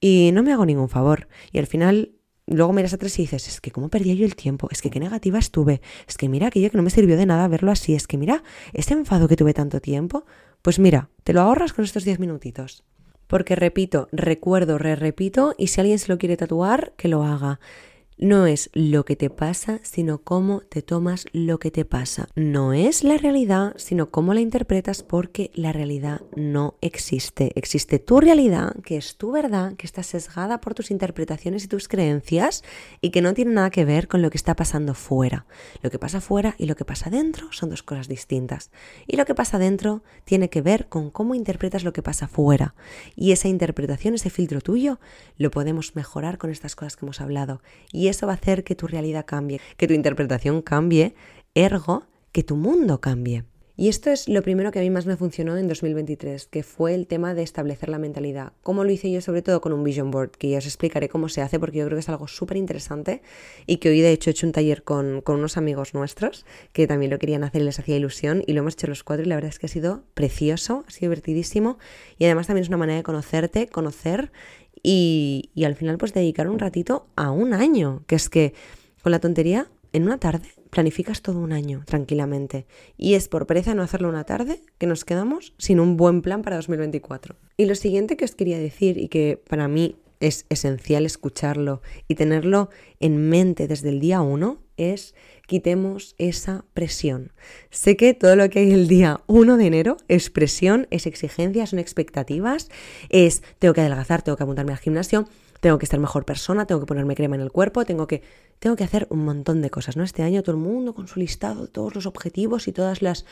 y 0.00 0.30
no 0.32 0.42
me 0.42 0.52
hago 0.52 0.64
ningún 0.64 0.88
favor. 0.88 1.28
Y 1.52 1.58
al 1.58 1.66
final 1.66 2.12
luego 2.46 2.72
miras 2.72 2.92
atrás 2.92 3.18
y 3.18 3.22
dices, 3.22 3.48
es 3.48 3.60
que 3.60 3.70
cómo 3.70 3.88
perdía 3.88 4.14
yo 4.14 4.24
el 4.24 4.34
tiempo, 4.36 4.68
es 4.70 4.82
que 4.82 4.90
qué 4.90 5.00
negativa 5.00 5.38
estuve, 5.38 5.80
es 6.08 6.16
que 6.16 6.28
mira 6.28 6.48
aquello 6.48 6.70
que 6.70 6.76
no 6.76 6.82
me 6.82 6.90
sirvió 6.90 7.16
de 7.16 7.26
nada 7.26 7.46
verlo 7.48 7.70
así, 7.70 7.94
es 7.94 8.06
que 8.06 8.18
mira, 8.18 8.42
ese 8.72 8.94
enfado 8.94 9.28
que 9.28 9.36
tuve 9.36 9.54
tanto 9.54 9.80
tiempo, 9.80 10.24
pues 10.62 10.78
mira, 10.78 11.10
te 11.22 11.32
lo 11.32 11.42
ahorras 11.42 11.72
con 11.72 11.84
estos 11.84 12.04
10 12.04 12.18
minutitos. 12.18 12.84
Porque 13.30 13.54
repito, 13.54 14.08
recuerdo, 14.10 14.76
re 14.76 14.96
repito, 14.96 15.54
y 15.56 15.68
si 15.68 15.80
alguien 15.80 16.00
se 16.00 16.08
lo 16.08 16.18
quiere 16.18 16.36
tatuar, 16.36 16.92
que 16.96 17.06
lo 17.06 17.22
haga. 17.22 17.60
No 18.22 18.44
es 18.44 18.68
lo 18.74 19.06
que 19.06 19.16
te 19.16 19.30
pasa, 19.30 19.80
sino 19.82 20.18
cómo 20.18 20.60
te 20.60 20.82
tomas 20.82 21.24
lo 21.32 21.58
que 21.58 21.70
te 21.70 21.86
pasa. 21.86 22.28
No 22.34 22.74
es 22.74 23.02
la 23.02 23.16
realidad, 23.16 23.72
sino 23.78 24.10
cómo 24.10 24.34
la 24.34 24.42
interpretas 24.42 25.02
porque 25.02 25.50
la 25.54 25.72
realidad 25.72 26.20
no 26.36 26.74
existe. 26.82 27.50
Existe 27.54 27.98
tu 27.98 28.20
realidad, 28.20 28.76
que 28.84 28.98
es 28.98 29.16
tu 29.16 29.32
verdad, 29.32 29.74
que 29.76 29.86
está 29.86 30.02
sesgada 30.02 30.60
por 30.60 30.74
tus 30.74 30.90
interpretaciones 30.90 31.64
y 31.64 31.68
tus 31.68 31.88
creencias 31.88 32.62
y 33.00 33.08
que 33.08 33.22
no 33.22 33.32
tiene 33.32 33.52
nada 33.52 33.70
que 33.70 33.86
ver 33.86 34.06
con 34.06 34.20
lo 34.20 34.28
que 34.28 34.36
está 34.36 34.54
pasando 34.54 34.92
fuera. 34.92 35.46
Lo 35.80 35.90
que 35.90 35.98
pasa 35.98 36.20
fuera 36.20 36.54
y 36.58 36.66
lo 36.66 36.76
que 36.76 36.84
pasa 36.84 37.08
dentro 37.08 37.50
son 37.52 37.70
dos 37.70 37.82
cosas 37.82 38.06
distintas. 38.06 38.70
Y 39.06 39.16
lo 39.16 39.24
que 39.24 39.34
pasa 39.34 39.58
dentro 39.58 40.02
tiene 40.24 40.50
que 40.50 40.60
ver 40.60 40.90
con 40.90 41.10
cómo 41.10 41.34
interpretas 41.34 41.84
lo 41.84 41.94
que 41.94 42.02
pasa 42.02 42.28
fuera. 42.28 42.74
Y 43.16 43.32
esa 43.32 43.48
interpretación, 43.48 44.12
ese 44.12 44.28
filtro 44.28 44.60
tuyo, 44.60 45.00
lo 45.38 45.50
podemos 45.50 45.96
mejorar 45.96 46.36
con 46.36 46.50
estas 46.50 46.76
cosas 46.76 46.96
que 46.96 47.06
hemos 47.06 47.22
hablado. 47.22 47.62
Y 47.90 48.09
eso 48.10 48.26
va 48.26 48.34
a 48.34 48.36
hacer 48.36 48.64
que 48.64 48.74
tu 48.74 48.86
realidad 48.86 49.24
cambie, 49.26 49.60
que 49.76 49.86
tu 49.86 49.94
interpretación 49.94 50.62
cambie, 50.62 51.14
ergo, 51.54 52.04
que 52.32 52.42
tu 52.42 52.56
mundo 52.56 53.00
cambie. 53.00 53.44
Y 53.80 53.88
esto 53.88 54.10
es 54.10 54.28
lo 54.28 54.42
primero 54.42 54.72
que 54.72 54.78
a 54.78 54.82
mí 54.82 54.90
más 54.90 55.06
me 55.06 55.16
funcionó 55.16 55.56
en 55.56 55.66
2023, 55.66 56.48
que 56.48 56.62
fue 56.62 56.94
el 56.94 57.06
tema 57.06 57.32
de 57.32 57.42
establecer 57.42 57.88
la 57.88 57.98
mentalidad. 57.98 58.52
¿Cómo 58.62 58.84
lo 58.84 58.90
hice 58.90 59.10
yo? 59.10 59.22
Sobre 59.22 59.40
todo 59.40 59.62
con 59.62 59.72
un 59.72 59.82
vision 59.82 60.10
board, 60.10 60.32
que 60.32 60.50
ya 60.50 60.58
os 60.58 60.66
explicaré 60.66 61.08
cómo 61.08 61.30
se 61.30 61.40
hace, 61.40 61.58
porque 61.58 61.78
yo 61.78 61.86
creo 61.86 61.96
que 61.96 62.00
es 62.00 62.08
algo 62.10 62.28
súper 62.28 62.58
interesante 62.58 63.22
y 63.66 63.78
que 63.78 63.88
hoy 63.88 64.02
de 64.02 64.12
hecho 64.12 64.28
he 64.28 64.32
hecho 64.32 64.46
un 64.46 64.52
taller 64.52 64.82
con, 64.82 65.22
con, 65.22 65.38
unos 65.38 65.56
amigos 65.56 65.94
nuestros 65.94 66.44
que 66.74 66.86
también 66.86 67.10
lo 67.10 67.18
querían 67.18 67.42
hacer 67.42 67.62
y 67.62 67.64
les 67.64 67.78
hacía 67.78 67.96
ilusión 67.96 68.42
y 68.46 68.52
lo 68.52 68.60
hemos 68.60 68.74
hecho 68.74 68.86
los 68.86 69.02
cuatro 69.02 69.24
y 69.24 69.28
la 69.30 69.36
verdad 69.36 69.48
es 69.48 69.58
que 69.58 69.64
ha 69.64 69.70
sido 69.70 70.04
precioso, 70.12 70.84
ha 70.86 70.90
sido 70.90 71.08
divertidísimo 71.08 71.78
y 72.18 72.26
además 72.26 72.48
también 72.48 72.64
es 72.64 72.68
una 72.68 72.76
manera 72.76 72.98
de 72.98 73.02
conocerte, 73.02 73.66
conocer 73.66 74.30
y, 74.82 75.50
al 75.64 75.74
final 75.74 75.98
pues 75.98 76.12
dedicar 76.12 76.48
un 76.48 76.58
ratito 76.58 77.06
a 77.16 77.30
un 77.30 77.52
año, 77.52 78.02
que 78.06 78.16
es 78.16 78.28
que 78.28 78.54
con 79.02 79.12
la 79.12 79.20
tontería 79.20 79.70
en 79.92 80.04
una 80.04 80.18
tarde 80.18 80.48
planificas 80.70 81.20
todo 81.20 81.40
un 81.40 81.52
año 81.52 81.82
tranquilamente. 81.86 82.66
Y 82.96 83.14
es 83.14 83.28
por 83.28 83.46
pereza 83.46 83.74
no 83.74 83.82
hacerlo 83.82 84.08
una 84.08 84.24
tarde 84.24 84.60
que 84.78 84.86
nos 84.86 85.04
quedamos 85.04 85.54
sin 85.58 85.80
un 85.80 85.96
buen 85.96 86.22
plan 86.22 86.42
para 86.42 86.56
2024. 86.56 87.36
Y 87.56 87.66
lo 87.66 87.74
siguiente 87.74 88.16
que 88.16 88.24
os 88.24 88.34
quería 88.34 88.58
decir 88.58 88.98
y 88.98 89.08
que 89.08 89.42
para 89.48 89.66
mí 89.66 89.96
es 90.20 90.46
esencial 90.50 91.06
escucharlo 91.06 91.80
y 92.06 92.14
tenerlo 92.14 92.68
en 93.00 93.28
mente 93.28 93.66
desde 93.66 93.88
el 93.88 94.00
día 94.00 94.20
uno 94.20 94.62
es 94.80 95.14
quitemos 95.46 96.14
esa 96.18 96.64
presión. 96.74 97.32
Sé 97.70 97.96
que 97.96 98.14
todo 98.14 98.36
lo 98.36 98.48
que 98.50 98.60
hay 98.60 98.72
el 98.72 98.86
día 98.86 99.20
1 99.26 99.56
de 99.56 99.66
enero 99.66 99.96
es 100.08 100.30
presión, 100.30 100.86
es 100.90 101.06
exigencia, 101.06 101.66
son 101.66 101.78
expectativas, 101.78 102.68
es 103.08 103.42
tengo 103.58 103.74
que 103.74 103.80
adelgazar, 103.80 104.22
tengo 104.22 104.36
que 104.36 104.44
apuntarme 104.44 104.72
al 104.72 104.78
gimnasio, 104.78 105.28
tengo 105.60 105.78
que 105.78 105.84
estar 105.84 106.00
mejor 106.00 106.24
persona, 106.24 106.66
tengo 106.66 106.80
que 106.80 106.86
ponerme 106.86 107.14
crema 107.16 107.36
en 107.36 107.42
el 107.42 107.52
cuerpo, 107.52 107.84
tengo 107.84 108.06
que, 108.06 108.22
tengo 108.58 108.76
que 108.76 108.84
hacer 108.84 109.06
un 109.10 109.24
montón 109.24 109.60
de 109.60 109.70
cosas, 109.70 109.96
¿no? 109.96 110.04
Este 110.04 110.22
año 110.22 110.42
todo 110.42 110.56
el 110.56 110.62
mundo 110.62 110.94
con 110.94 111.08
su 111.08 111.18
listado 111.18 111.66
todos 111.66 111.94
los 111.94 112.06
objetivos 112.06 112.68
y 112.68 112.72
todas 112.72 113.02
las... 113.02 113.26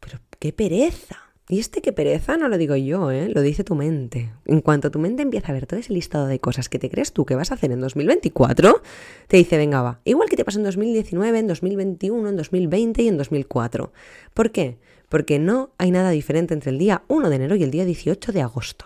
pero 0.00 0.18
qué 0.38 0.52
pereza. 0.52 1.29
Y 1.50 1.58
este 1.58 1.82
qué 1.82 1.92
pereza 1.92 2.36
no 2.36 2.48
lo 2.48 2.56
digo 2.58 2.76
yo, 2.76 3.10
¿eh? 3.10 3.28
lo 3.28 3.42
dice 3.42 3.64
tu 3.64 3.74
mente. 3.74 4.30
En 4.46 4.60
cuanto 4.60 4.92
tu 4.92 5.00
mente 5.00 5.22
empieza 5.22 5.48
a 5.48 5.52
ver 5.52 5.66
todo 5.66 5.80
ese 5.80 5.92
listado 5.92 6.28
de 6.28 6.38
cosas 6.38 6.68
que 6.68 6.78
te 6.78 6.88
crees 6.88 7.12
tú 7.12 7.26
que 7.26 7.34
vas 7.34 7.50
a 7.50 7.54
hacer 7.54 7.72
en 7.72 7.80
2024, 7.80 8.80
te 9.26 9.36
dice, 9.36 9.56
venga, 9.56 9.82
va. 9.82 10.00
Igual 10.04 10.28
que 10.28 10.36
te 10.36 10.44
pasó 10.44 10.60
en 10.60 10.64
2019, 10.64 11.40
en 11.40 11.48
2021, 11.48 12.28
en 12.28 12.36
2020 12.36 13.02
y 13.02 13.08
en 13.08 13.18
2004. 13.18 13.92
¿Por 14.32 14.52
qué? 14.52 14.78
Porque 15.08 15.40
no 15.40 15.72
hay 15.76 15.90
nada 15.90 16.10
diferente 16.10 16.54
entre 16.54 16.70
el 16.70 16.78
día 16.78 17.02
1 17.08 17.28
de 17.28 17.34
enero 17.34 17.56
y 17.56 17.64
el 17.64 17.72
día 17.72 17.84
18 17.84 18.30
de 18.30 18.42
agosto. 18.42 18.84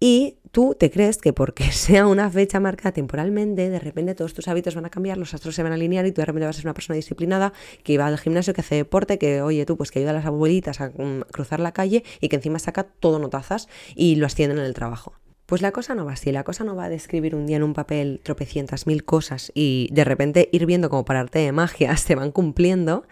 Y 0.00 0.36
tú 0.52 0.76
te 0.78 0.90
crees 0.90 1.18
que 1.18 1.32
porque 1.32 1.64
sea 1.72 2.06
una 2.06 2.30
fecha 2.30 2.60
marcada 2.60 2.92
temporalmente, 2.92 3.70
de 3.70 3.78
repente 3.78 4.14
todos 4.14 4.34
tus 4.34 4.48
hábitos 4.48 4.74
van 4.74 4.84
a 4.84 4.90
cambiar, 4.90 5.18
los 5.18 5.34
astros 5.34 5.54
se 5.54 5.62
van 5.62 5.72
a 5.72 5.74
alinear 5.74 6.06
y 6.06 6.12
tú 6.12 6.20
de 6.20 6.26
repente 6.26 6.46
vas 6.46 6.56
a 6.56 6.58
ser 6.60 6.66
una 6.66 6.74
persona 6.74 6.96
disciplinada 6.96 7.52
que 7.82 7.98
va 7.98 8.06
al 8.06 8.18
gimnasio, 8.18 8.54
que 8.54 8.60
hace 8.60 8.76
deporte, 8.76 9.18
que 9.18 9.42
oye 9.42 9.66
tú, 9.66 9.76
pues 9.76 9.90
que 9.90 9.98
ayuda 9.98 10.10
a 10.10 10.14
las 10.14 10.26
abuelitas 10.26 10.80
a 10.80 10.90
mm, 10.90 11.22
cruzar 11.32 11.60
la 11.60 11.72
calle 11.72 12.04
y 12.20 12.28
que 12.28 12.36
encima 12.36 12.58
saca 12.58 12.84
todo 12.84 13.18
notazas 13.18 13.68
y 13.94 14.16
lo 14.16 14.26
ascienden 14.26 14.58
en 14.58 14.64
el 14.64 14.74
trabajo. 14.74 15.14
Pues 15.46 15.62
la 15.62 15.72
cosa 15.72 15.94
no 15.94 16.04
va 16.04 16.12
así, 16.12 16.30
la 16.30 16.44
cosa 16.44 16.62
no 16.62 16.76
va 16.76 16.84
a 16.84 16.88
describir 16.90 17.34
un 17.34 17.46
día 17.46 17.56
en 17.56 17.62
un 17.62 17.72
papel 17.72 18.20
tropecientas 18.22 18.86
mil 18.86 19.04
cosas 19.04 19.50
y 19.54 19.88
de 19.92 20.04
repente 20.04 20.50
ir 20.52 20.66
viendo 20.66 20.90
como 20.90 21.06
para 21.06 21.20
arte 21.20 21.38
de 21.38 21.52
magia 21.52 21.96
se 21.96 22.14
van 22.14 22.32
cumpliendo, 22.32 23.04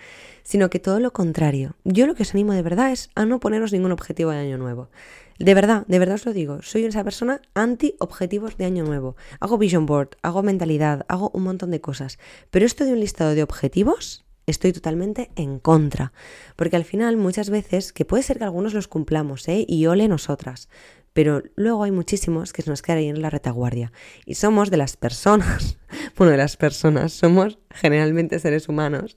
sino 0.42 0.68
que 0.68 0.78
todo 0.78 1.00
lo 1.00 1.12
contrario. 1.12 1.76
Yo 1.84 2.06
lo 2.06 2.14
que 2.14 2.24
os 2.24 2.34
animo 2.34 2.52
de 2.52 2.60
verdad 2.60 2.92
es 2.92 3.08
a 3.14 3.24
no 3.24 3.40
poneros 3.40 3.72
ningún 3.72 3.90
objetivo 3.90 4.32
de 4.32 4.38
año 4.38 4.58
nuevo. 4.58 4.90
De 5.38 5.54
verdad, 5.54 5.84
de 5.86 5.98
verdad 5.98 6.14
os 6.14 6.26
lo 6.26 6.32
digo, 6.32 6.62
soy 6.62 6.84
esa 6.84 7.04
persona 7.04 7.42
anti-objetivos 7.54 8.56
de 8.56 8.64
año 8.64 8.84
nuevo. 8.84 9.16
Hago 9.40 9.58
vision 9.58 9.84
board, 9.84 10.10
hago 10.22 10.42
mentalidad, 10.42 11.04
hago 11.08 11.30
un 11.34 11.42
montón 11.42 11.70
de 11.70 11.80
cosas. 11.80 12.18
Pero 12.50 12.64
esto 12.64 12.84
de 12.84 12.92
un 12.92 13.00
listado 13.00 13.34
de 13.34 13.42
objetivos, 13.42 14.24
estoy 14.46 14.72
totalmente 14.72 15.30
en 15.36 15.58
contra. 15.58 16.12
Porque 16.56 16.76
al 16.76 16.84
final, 16.84 17.16
muchas 17.16 17.50
veces, 17.50 17.92
que 17.92 18.04
puede 18.04 18.22
ser 18.22 18.38
que 18.38 18.44
algunos 18.44 18.72
los 18.72 18.88
cumplamos, 18.88 19.46
¿eh? 19.48 19.64
Y 19.68 19.86
ole 19.86 20.08
nosotras. 20.08 20.68
Pero 21.12 21.42
luego 21.54 21.84
hay 21.84 21.92
muchísimos 21.92 22.52
que 22.52 22.62
se 22.62 22.70
nos 22.70 22.82
quedan 22.82 22.98
ahí 22.98 23.08
en 23.08 23.22
la 23.22 23.30
retaguardia. 23.30 23.92
Y 24.24 24.34
somos 24.34 24.70
de 24.70 24.76
las 24.76 24.96
personas, 24.96 25.78
bueno, 26.16 26.30
de 26.30 26.38
las 26.38 26.56
personas, 26.56 27.12
somos 27.12 27.58
generalmente 27.70 28.38
seres 28.38 28.68
humanos 28.68 29.16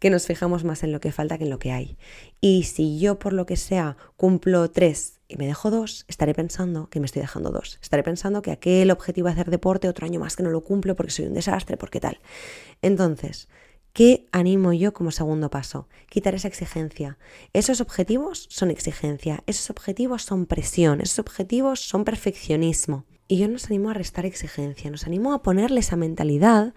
que 0.00 0.10
nos 0.10 0.26
fijamos 0.26 0.64
más 0.64 0.82
en 0.82 0.90
lo 0.90 1.00
que 1.00 1.12
falta 1.12 1.38
que 1.38 1.44
en 1.44 1.50
lo 1.50 1.60
que 1.60 1.70
hay. 1.70 1.96
Y 2.40 2.64
si 2.64 2.98
yo 2.98 3.20
por 3.20 3.32
lo 3.32 3.46
que 3.46 3.56
sea 3.56 3.96
cumplo 4.16 4.68
tres 4.70 5.20
y 5.28 5.36
me 5.36 5.46
dejo 5.46 5.70
dos, 5.70 6.04
estaré 6.08 6.34
pensando 6.34 6.88
que 6.88 6.98
me 6.98 7.06
estoy 7.06 7.22
dejando 7.22 7.50
dos. 7.50 7.78
Estaré 7.80 8.02
pensando 8.02 8.42
que 8.42 8.50
aquel 8.50 8.90
objetivo 8.90 9.28
de 9.28 9.34
hacer 9.34 9.50
deporte 9.50 9.88
otro 9.88 10.06
año 10.06 10.18
más 10.18 10.34
que 10.34 10.42
no 10.42 10.50
lo 10.50 10.62
cumplo 10.62 10.96
porque 10.96 11.12
soy 11.12 11.26
un 11.26 11.34
desastre, 11.34 11.76
porque 11.76 12.00
tal. 12.00 12.18
Entonces, 12.82 13.48
¿Qué 13.92 14.28
animo 14.30 14.72
yo 14.72 14.92
como 14.92 15.10
segundo 15.10 15.50
paso? 15.50 15.88
Quitar 16.08 16.36
esa 16.36 16.46
exigencia. 16.46 17.18
Esos 17.52 17.80
objetivos 17.80 18.46
son 18.48 18.70
exigencia, 18.70 19.42
esos 19.48 19.68
objetivos 19.68 20.22
son 20.22 20.46
presión, 20.46 21.00
esos 21.00 21.18
objetivos 21.18 21.80
son 21.80 22.04
perfeccionismo. 22.04 23.04
Y 23.26 23.38
yo 23.38 23.48
nos 23.48 23.66
animo 23.66 23.90
a 23.90 23.94
restar 23.94 24.26
exigencia, 24.26 24.90
nos 24.90 25.06
animo 25.06 25.32
a 25.32 25.42
ponerle 25.42 25.80
esa 25.80 25.96
mentalidad, 25.96 26.72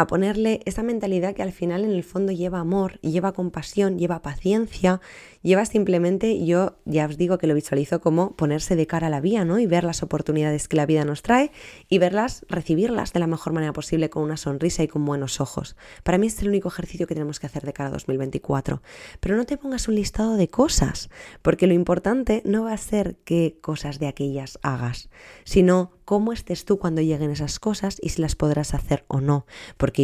a 0.00 0.06
ponerle 0.06 0.60
esa 0.64 0.84
mentalidad 0.84 1.34
que 1.34 1.42
al 1.42 1.50
final 1.50 1.84
en 1.84 1.90
el 1.90 2.04
fondo 2.04 2.30
lleva 2.30 2.60
amor, 2.60 3.00
lleva 3.00 3.32
compasión, 3.32 3.98
lleva 3.98 4.22
paciencia, 4.22 5.00
lleva 5.42 5.66
simplemente, 5.66 6.46
yo 6.46 6.76
ya 6.84 7.06
os 7.06 7.16
digo 7.16 7.36
que 7.36 7.48
lo 7.48 7.54
visualizo 7.54 8.00
como 8.00 8.36
ponerse 8.36 8.76
de 8.76 8.86
cara 8.86 9.08
a 9.08 9.10
la 9.10 9.20
vía, 9.20 9.44
¿no? 9.44 9.58
Y 9.58 9.66
ver 9.66 9.82
las 9.82 10.04
oportunidades 10.04 10.68
que 10.68 10.76
la 10.76 10.86
vida 10.86 11.04
nos 11.04 11.22
trae 11.22 11.50
y 11.88 11.98
verlas, 11.98 12.46
recibirlas 12.48 13.12
de 13.12 13.18
la 13.18 13.26
mejor 13.26 13.52
manera 13.52 13.72
posible 13.72 14.08
con 14.08 14.22
una 14.22 14.36
sonrisa 14.36 14.84
y 14.84 14.88
con 14.88 15.04
buenos 15.04 15.40
ojos. 15.40 15.74
Para 16.04 16.16
mí 16.16 16.28
es 16.28 16.40
el 16.42 16.48
único 16.48 16.68
ejercicio 16.68 17.08
que 17.08 17.14
tenemos 17.14 17.40
que 17.40 17.46
hacer 17.46 17.64
de 17.64 17.72
cara 17.72 17.88
a 17.88 17.92
2024. 17.92 18.82
Pero 19.18 19.36
no 19.36 19.46
te 19.46 19.56
pongas 19.56 19.88
un 19.88 19.96
listado 19.96 20.36
de 20.36 20.46
cosas, 20.46 21.10
porque 21.42 21.66
lo 21.66 21.74
importante 21.74 22.40
no 22.44 22.62
va 22.62 22.72
a 22.72 22.78
ser 22.78 23.16
qué 23.24 23.58
cosas 23.60 23.98
de 23.98 24.06
aquellas 24.06 24.60
hagas, 24.62 25.10
sino 25.42 25.98
cómo 26.04 26.32
estés 26.32 26.64
tú 26.64 26.78
cuando 26.78 27.02
lleguen 27.02 27.30
esas 27.30 27.58
cosas 27.58 27.98
y 28.00 28.08
si 28.10 28.22
las 28.22 28.34
podrás 28.34 28.72
hacer 28.72 29.04
o 29.08 29.20
no. 29.20 29.44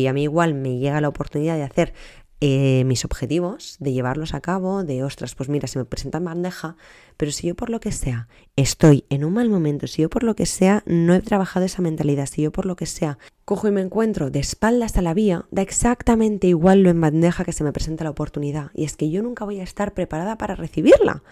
A 0.08 0.12
mí 0.12 0.22
igual 0.22 0.54
me 0.54 0.78
llega 0.78 1.00
la 1.00 1.08
oportunidad 1.08 1.56
de 1.56 1.62
hacer 1.62 1.94
eh, 2.40 2.84
mis 2.84 3.06
objetivos, 3.06 3.76
de 3.80 3.92
llevarlos 3.92 4.34
a 4.34 4.40
cabo, 4.40 4.84
de 4.84 5.02
ostras, 5.02 5.34
pues 5.34 5.48
mira, 5.48 5.66
se 5.66 5.78
me 5.78 5.86
presenta 5.86 6.18
en 6.18 6.24
bandeja, 6.24 6.76
pero 7.16 7.32
si 7.32 7.46
yo 7.46 7.54
por 7.54 7.70
lo 7.70 7.80
que 7.80 7.90
sea 7.90 8.28
estoy 8.56 9.06
en 9.08 9.24
un 9.24 9.32
mal 9.32 9.48
momento, 9.48 9.86
si 9.86 10.02
yo 10.02 10.10
por 10.10 10.24
lo 10.24 10.36
que 10.36 10.44
sea 10.44 10.82
no 10.84 11.14
he 11.14 11.20
trabajado 11.20 11.64
esa 11.64 11.80
mentalidad, 11.80 12.26
si 12.26 12.42
yo 12.42 12.52
por 12.52 12.66
lo 12.66 12.76
que 12.76 12.84
sea 12.84 13.18
cojo 13.46 13.68
y 13.68 13.70
me 13.70 13.80
encuentro 13.80 14.30
de 14.30 14.40
espaldas 14.40 14.96
a 14.98 15.02
la 15.02 15.14
vía, 15.14 15.46
da 15.52 15.62
exactamente 15.62 16.46
igual 16.46 16.82
lo 16.82 16.90
en 16.90 17.00
bandeja 17.00 17.44
que 17.44 17.52
se 17.52 17.64
me 17.64 17.72
presenta 17.72 18.04
la 18.04 18.10
oportunidad. 18.10 18.70
Y 18.74 18.84
es 18.84 18.96
que 18.96 19.08
yo 19.08 19.22
nunca 19.22 19.46
voy 19.46 19.60
a 19.60 19.64
estar 19.64 19.94
preparada 19.94 20.36
para 20.36 20.54
recibirla. 20.54 21.22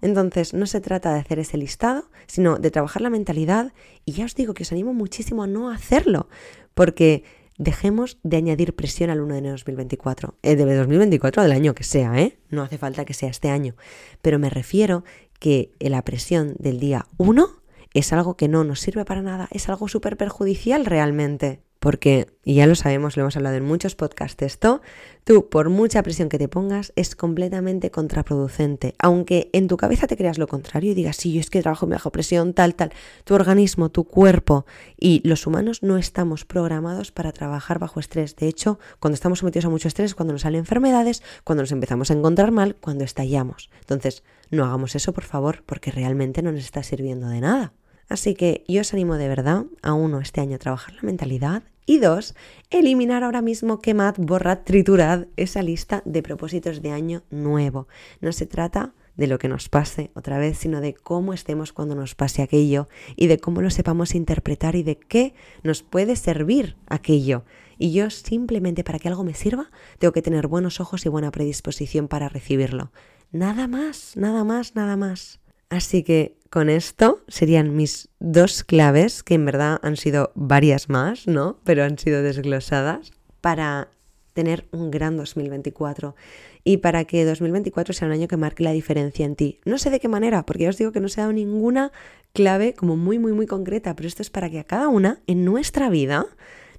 Entonces, 0.00 0.54
no 0.54 0.66
se 0.66 0.80
trata 0.80 1.12
de 1.12 1.20
hacer 1.20 1.38
ese 1.38 1.58
listado, 1.58 2.10
sino 2.26 2.58
de 2.58 2.70
trabajar 2.70 3.02
la 3.02 3.10
mentalidad 3.10 3.72
y 4.04 4.12
ya 4.12 4.24
os 4.24 4.34
digo 4.34 4.54
que 4.54 4.64
os 4.64 4.72
animo 4.72 4.94
muchísimo 4.94 5.42
a 5.42 5.46
no 5.46 5.70
hacerlo, 5.70 6.28
porque 6.74 7.24
dejemos 7.58 8.18
de 8.22 8.36
añadir 8.36 8.74
presión 8.74 9.10
al 9.10 9.20
1 9.20 9.34
de 9.34 9.38
enero 9.38 9.52
de 9.52 9.58
2024, 9.58 10.34
eh, 10.42 10.56
de 10.56 10.76
2024 10.76 11.42
del 11.42 11.52
año 11.52 11.74
que 11.74 11.84
sea, 11.84 12.20
¿eh? 12.20 12.38
No 12.50 12.62
hace 12.62 12.78
falta 12.78 13.04
que 13.04 13.14
sea 13.14 13.30
este 13.30 13.50
año, 13.50 13.74
pero 14.20 14.38
me 14.38 14.50
refiero 14.50 15.04
que 15.38 15.72
la 15.80 16.02
presión 16.02 16.54
del 16.58 16.78
día 16.80 17.06
1 17.18 17.48
es 17.94 18.12
algo 18.12 18.36
que 18.36 18.48
no 18.48 18.64
nos 18.64 18.80
sirve 18.80 19.04
para 19.04 19.22
nada, 19.22 19.48
es 19.50 19.68
algo 19.68 19.88
súper 19.88 20.16
perjudicial 20.16 20.86
realmente 20.86 21.60
porque, 21.82 22.28
y 22.44 22.54
ya 22.54 22.68
lo 22.68 22.76
sabemos, 22.76 23.16
lo 23.16 23.24
hemos 23.24 23.36
hablado 23.36 23.56
en 23.56 23.64
muchos 23.64 23.96
podcasts, 23.96 24.40
esto, 24.44 24.82
tú 25.24 25.48
por 25.48 25.68
mucha 25.68 26.00
presión 26.04 26.28
que 26.28 26.38
te 26.38 26.46
pongas 26.46 26.92
es 26.94 27.16
completamente 27.16 27.90
contraproducente. 27.90 28.94
Aunque 29.00 29.50
en 29.52 29.66
tu 29.66 29.76
cabeza 29.76 30.06
te 30.06 30.16
creas 30.16 30.38
lo 30.38 30.46
contrario 30.46 30.92
y 30.92 30.94
digas, 30.94 31.16
sí, 31.16 31.32
yo 31.32 31.40
es 31.40 31.50
que 31.50 31.60
trabajo 31.60 31.88
bajo 31.88 32.12
presión, 32.12 32.54
tal, 32.54 32.76
tal, 32.76 32.92
tu 33.24 33.34
organismo, 33.34 33.90
tu 33.90 34.04
cuerpo 34.04 34.64
y 34.96 35.22
los 35.24 35.44
humanos 35.44 35.82
no 35.82 35.98
estamos 35.98 36.44
programados 36.44 37.10
para 37.10 37.32
trabajar 37.32 37.80
bajo 37.80 37.98
estrés. 37.98 38.36
De 38.36 38.46
hecho, 38.46 38.78
cuando 39.00 39.14
estamos 39.14 39.40
sometidos 39.40 39.64
a 39.64 39.70
mucho 39.70 39.88
estrés, 39.88 40.14
cuando 40.14 40.34
nos 40.34 40.42
salen 40.42 40.60
enfermedades, 40.60 41.20
cuando 41.42 41.64
nos 41.64 41.72
empezamos 41.72 42.12
a 42.12 42.14
encontrar 42.14 42.52
mal, 42.52 42.76
cuando 42.76 43.02
estallamos. 43.02 43.70
Entonces, 43.80 44.22
no 44.52 44.64
hagamos 44.64 44.94
eso, 44.94 45.12
por 45.12 45.24
favor, 45.24 45.64
porque 45.66 45.90
realmente 45.90 46.42
no 46.42 46.52
nos 46.52 46.62
está 46.62 46.84
sirviendo 46.84 47.26
de 47.26 47.40
nada. 47.40 47.72
Así 48.08 48.34
que 48.34 48.62
yo 48.68 48.82
os 48.82 48.92
animo 48.92 49.16
de 49.16 49.26
verdad 49.26 49.64
a 49.82 49.94
uno 49.94 50.20
este 50.20 50.40
año 50.40 50.56
a 50.56 50.58
trabajar 50.58 50.94
la 50.94 51.02
mentalidad 51.02 51.64
y 51.86 51.98
dos, 51.98 52.34
eliminar 52.70 53.24
ahora 53.24 53.42
mismo, 53.42 53.80
quemad, 53.80 54.14
borrad, 54.18 54.60
triturad 54.64 55.26
esa 55.36 55.62
lista 55.62 56.02
de 56.04 56.22
propósitos 56.22 56.82
de 56.82 56.90
año 56.90 57.22
nuevo. 57.30 57.88
No 58.20 58.32
se 58.32 58.46
trata 58.46 58.94
de 59.16 59.26
lo 59.26 59.38
que 59.38 59.48
nos 59.48 59.68
pase 59.68 60.10
otra 60.14 60.38
vez, 60.38 60.58
sino 60.58 60.80
de 60.80 60.94
cómo 60.94 61.32
estemos 61.32 61.72
cuando 61.72 61.94
nos 61.94 62.14
pase 62.14 62.42
aquello 62.42 62.88
y 63.16 63.26
de 63.26 63.38
cómo 63.38 63.60
lo 63.60 63.70
sepamos 63.70 64.14
interpretar 64.14 64.74
y 64.74 64.82
de 64.82 64.96
qué 64.96 65.34
nos 65.62 65.82
puede 65.82 66.16
servir 66.16 66.76
aquello. 66.86 67.44
Y 67.78 67.92
yo 67.92 68.10
simplemente 68.10 68.84
para 68.84 68.98
que 68.98 69.08
algo 69.08 69.24
me 69.24 69.34
sirva, 69.34 69.70
tengo 69.98 70.12
que 70.12 70.22
tener 70.22 70.46
buenos 70.46 70.80
ojos 70.80 71.04
y 71.04 71.08
buena 71.08 71.30
predisposición 71.30 72.08
para 72.08 72.28
recibirlo. 72.28 72.92
Nada 73.32 73.66
más, 73.66 74.16
nada 74.16 74.44
más, 74.44 74.74
nada 74.74 74.96
más. 74.96 75.41
Así 75.72 76.02
que 76.02 76.36
con 76.50 76.68
esto 76.68 77.24
serían 77.28 77.74
mis 77.74 78.10
dos 78.20 78.62
claves, 78.62 79.22
que 79.22 79.32
en 79.32 79.46
verdad 79.46 79.78
han 79.82 79.96
sido 79.96 80.30
varias 80.34 80.90
más, 80.90 81.26
¿no? 81.26 81.60
Pero 81.64 81.82
han 81.82 81.96
sido 81.96 82.22
desglosadas 82.22 83.10
para 83.40 83.88
tener 84.34 84.68
un 84.70 84.90
gran 84.90 85.16
2024. 85.16 86.14
y 86.62 86.76
para 86.76 87.04
que 87.06 87.24
2024 87.24 87.94
sea 87.94 88.06
un 88.06 88.12
año 88.12 88.28
que 88.28 88.36
marque 88.36 88.62
la 88.62 88.72
diferencia 88.72 89.24
en 89.24 89.34
ti. 89.34 89.60
No 89.64 89.78
sé 89.78 89.88
de 89.88 89.98
qué 89.98 90.08
manera, 90.08 90.44
porque 90.44 90.64
ya 90.64 90.68
os 90.68 90.76
digo 90.76 90.92
que 90.92 91.00
no 91.00 91.08
se 91.08 91.20
ha 91.20 91.24
dado 91.24 91.32
ninguna 91.32 91.90
clave 92.34 92.74
como 92.74 92.96
muy, 92.96 93.18
muy, 93.18 93.32
muy 93.32 93.46
concreta, 93.46 93.96
pero 93.96 94.06
esto 94.06 94.20
es 94.20 94.28
para 94.28 94.50
que 94.50 94.60
a 94.60 94.64
cada 94.64 94.88
una 94.88 95.22
en 95.26 95.44
nuestra 95.46 95.88
vida 95.88 96.26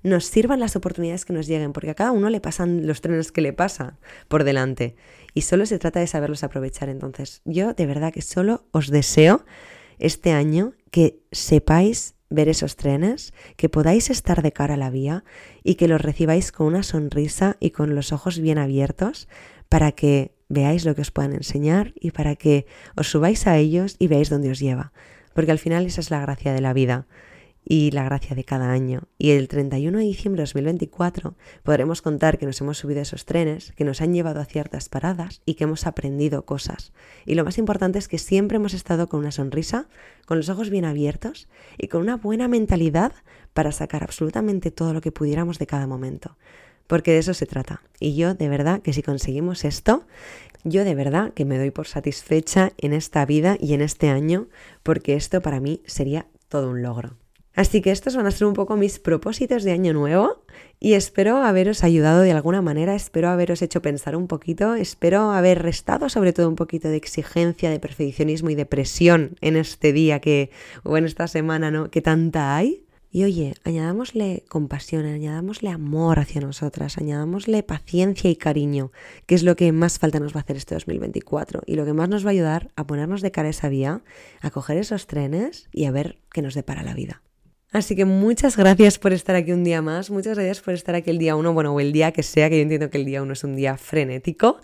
nos 0.03 0.25
sirvan 0.25 0.59
las 0.59 0.75
oportunidades 0.75 1.25
que 1.25 1.33
nos 1.33 1.47
lleguen, 1.47 1.73
porque 1.73 1.89
a 1.89 1.95
cada 1.95 2.11
uno 2.11 2.29
le 2.29 2.41
pasan 2.41 2.85
los 2.85 3.01
trenes 3.01 3.31
que 3.31 3.41
le 3.41 3.53
pasan 3.53 3.97
por 4.27 4.43
delante 4.43 4.95
y 5.33 5.41
solo 5.41 5.65
se 5.65 5.79
trata 5.79 5.99
de 5.99 6.07
saberlos 6.07 6.43
aprovechar. 6.43 6.89
Entonces, 6.89 7.41
yo 7.45 7.73
de 7.73 7.85
verdad 7.85 8.13
que 8.13 8.21
solo 8.21 8.65
os 8.71 8.89
deseo 8.89 9.45
este 9.99 10.31
año 10.31 10.73
que 10.91 11.21
sepáis 11.31 12.15
ver 12.29 12.49
esos 12.49 12.75
trenes, 12.75 13.33
que 13.57 13.69
podáis 13.69 14.09
estar 14.09 14.41
de 14.41 14.51
cara 14.51 14.73
a 14.73 14.77
la 14.77 14.89
vía 14.89 15.23
y 15.63 15.75
que 15.75 15.87
los 15.87 16.01
recibáis 16.01 16.51
con 16.51 16.67
una 16.67 16.83
sonrisa 16.83 17.57
y 17.59 17.71
con 17.71 17.95
los 17.95 18.11
ojos 18.11 18.39
bien 18.39 18.57
abiertos 18.57 19.27
para 19.69 19.91
que 19.91 20.33
veáis 20.49 20.85
lo 20.85 20.95
que 20.95 21.01
os 21.01 21.11
puedan 21.11 21.33
enseñar 21.33 21.93
y 21.95 22.11
para 22.11 22.35
que 22.35 22.65
os 22.95 23.09
subáis 23.09 23.47
a 23.47 23.57
ellos 23.57 23.95
y 23.99 24.07
veáis 24.07 24.29
dónde 24.29 24.51
os 24.51 24.59
lleva. 24.59 24.93
Porque 25.33 25.51
al 25.51 25.59
final 25.59 25.85
esa 25.85 26.01
es 26.01 26.11
la 26.11 26.21
gracia 26.21 26.53
de 26.53 26.61
la 26.61 26.73
vida 26.73 27.07
y 27.65 27.91
la 27.91 28.03
gracia 28.03 28.35
de 28.35 28.43
cada 28.43 28.71
año. 28.71 29.03
Y 29.17 29.31
el 29.31 29.47
31 29.47 29.97
de 29.97 30.03
diciembre 30.03 30.41
de 30.41 30.45
2024 30.45 31.35
podremos 31.63 32.01
contar 32.01 32.37
que 32.37 32.45
nos 32.45 32.59
hemos 32.61 32.77
subido 32.77 32.99
a 32.99 33.03
esos 33.03 33.25
trenes, 33.25 33.71
que 33.73 33.85
nos 33.85 34.01
han 34.01 34.13
llevado 34.13 34.39
a 34.41 34.45
ciertas 34.45 34.89
paradas 34.89 35.41
y 35.45 35.55
que 35.55 35.63
hemos 35.63 35.87
aprendido 35.87 36.45
cosas. 36.45 36.93
Y 37.25 37.35
lo 37.35 37.45
más 37.45 37.57
importante 37.57 37.99
es 37.99 38.07
que 38.07 38.17
siempre 38.17 38.57
hemos 38.57 38.73
estado 38.73 39.07
con 39.07 39.21
una 39.21 39.31
sonrisa, 39.31 39.87
con 40.25 40.37
los 40.37 40.49
ojos 40.49 40.69
bien 40.69 40.85
abiertos 40.85 41.47
y 41.77 41.87
con 41.87 42.01
una 42.01 42.17
buena 42.17 42.47
mentalidad 42.47 43.13
para 43.53 43.71
sacar 43.71 44.03
absolutamente 44.03 44.71
todo 44.71 44.93
lo 44.93 45.01
que 45.01 45.11
pudiéramos 45.11 45.59
de 45.59 45.67
cada 45.67 45.87
momento. 45.87 46.37
Porque 46.87 47.11
de 47.11 47.19
eso 47.19 47.33
se 47.33 47.45
trata. 47.45 47.81
Y 47.99 48.15
yo 48.15 48.33
de 48.33 48.49
verdad 48.49 48.81
que 48.81 48.91
si 48.91 49.01
conseguimos 49.01 49.63
esto, 49.63 50.05
yo 50.65 50.83
de 50.83 50.95
verdad 50.95 51.33
que 51.33 51.45
me 51.45 51.57
doy 51.57 51.71
por 51.71 51.87
satisfecha 51.87 52.73
en 52.77 52.93
esta 52.93 53.25
vida 53.25 53.57
y 53.59 53.73
en 53.73 53.81
este 53.81 54.09
año, 54.09 54.47
porque 54.83 55.15
esto 55.15 55.41
para 55.41 55.59
mí 55.59 55.81
sería 55.85 56.27
todo 56.49 56.69
un 56.69 56.81
logro. 56.81 57.22
Así 57.55 57.81
que 57.81 57.91
estos 57.91 58.15
van 58.15 58.25
a 58.25 58.31
ser 58.31 58.47
un 58.47 58.53
poco 58.53 58.75
mis 58.77 58.97
propósitos 58.97 59.63
de 59.63 59.73
año 59.73 59.93
nuevo 59.93 60.43
y 60.79 60.93
espero 60.93 61.37
haberos 61.37 61.83
ayudado 61.83 62.21
de 62.21 62.31
alguna 62.31 62.63
manera, 62.63 62.95
espero 62.95 63.29
haberos 63.29 63.61
hecho 63.61 63.81
pensar 63.81 64.15
un 64.15 64.27
poquito, 64.27 64.73
espero 64.73 65.31
haber 65.31 65.61
restado 65.61 66.09
sobre 66.09 66.33
todo 66.33 66.49
un 66.49 66.55
poquito 66.55 66.89
de 66.89 66.97
exigencia, 66.97 67.69
de 67.69 67.79
perfeccionismo 67.79 68.49
y 68.49 68.55
de 68.55 68.65
presión 68.65 69.37
en 69.41 69.55
este 69.55 69.93
día 69.93 70.19
que, 70.19 70.49
o 70.81 70.97
en 70.97 71.05
esta 71.05 71.27
semana, 71.27 71.69
¿no? 71.69 71.91
Que 71.91 72.01
tanta 72.01 72.55
hay. 72.55 72.85
Y 73.11 73.23
oye, 73.23 73.53
añadámosle 73.63 74.43
compasión, 74.49 75.05
añadámosle 75.05 75.69
amor 75.69 76.17
hacia 76.17 76.41
nosotras, 76.41 76.97
añadámosle 76.97 77.61
paciencia 77.61 78.31
y 78.31 78.35
cariño, 78.35 78.91
que 79.27 79.35
es 79.35 79.43
lo 79.43 79.55
que 79.55 79.71
más 79.71 79.99
falta 79.99 80.19
nos 80.19 80.33
va 80.33 80.39
a 80.39 80.41
hacer 80.41 80.57
este 80.57 80.73
2024 80.73 81.61
y 81.67 81.75
lo 81.75 81.85
que 81.85 81.93
más 81.93 82.09
nos 82.09 82.25
va 82.25 82.29
a 82.29 82.31
ayudar 82.31 82.71
a 82.75 82.87
ponernos 82.87 83.21
de 83.21 83.29
cara 83.29 83.49
a 83.49 83.51
esa 83.51 83.69
vía, 83.69 84.01
a 84.41 84.49
coger 84.49 84.77
esos 84.77 85.05
trenes 85.05 85.69
y 85.71 85.85
a 85.85 85.91
ver 85.91 86.17
qué 86.31 86.41
nos 86.41 86.55
depara 86.55 86.81
la 86.81 86.95
vida. 86.95 87.21
Así 87.73 87.95
que 87.95 88.05
muchas 88.05 88.55
gracias 88.55 88.99
por 88.99 89.13
estar 89.13 89.35
aquí 89.35 89.51
un 89.51 89.63
día 89.63 89.81
más, 89.81 90.11
muchas 90.11 90.37
gracias 90.37 90.61
por 90.61 90.75
estar 90.75 90.93
aquí 90.93 91.09
el 91.09 91.17
día 91.17 91.35
uno, 91.35 91.53
bueno, 91.53 91.73
o 91.73 91.79
el 91.79 91.91
día 91.91 92.11
que 92.11 92.21
sea, 92.21 92.47
que 92.47 92.57
yo 92.57 92.61
entiendo 92.61 92.91
que 92.91 92.99
el 92.99 93.05
día 93.05 93.23
uno 93.23 93.33
es 93.33 93.43
un 93.43 93.55
día 93.55 93.77
frenético, 93.77 94.59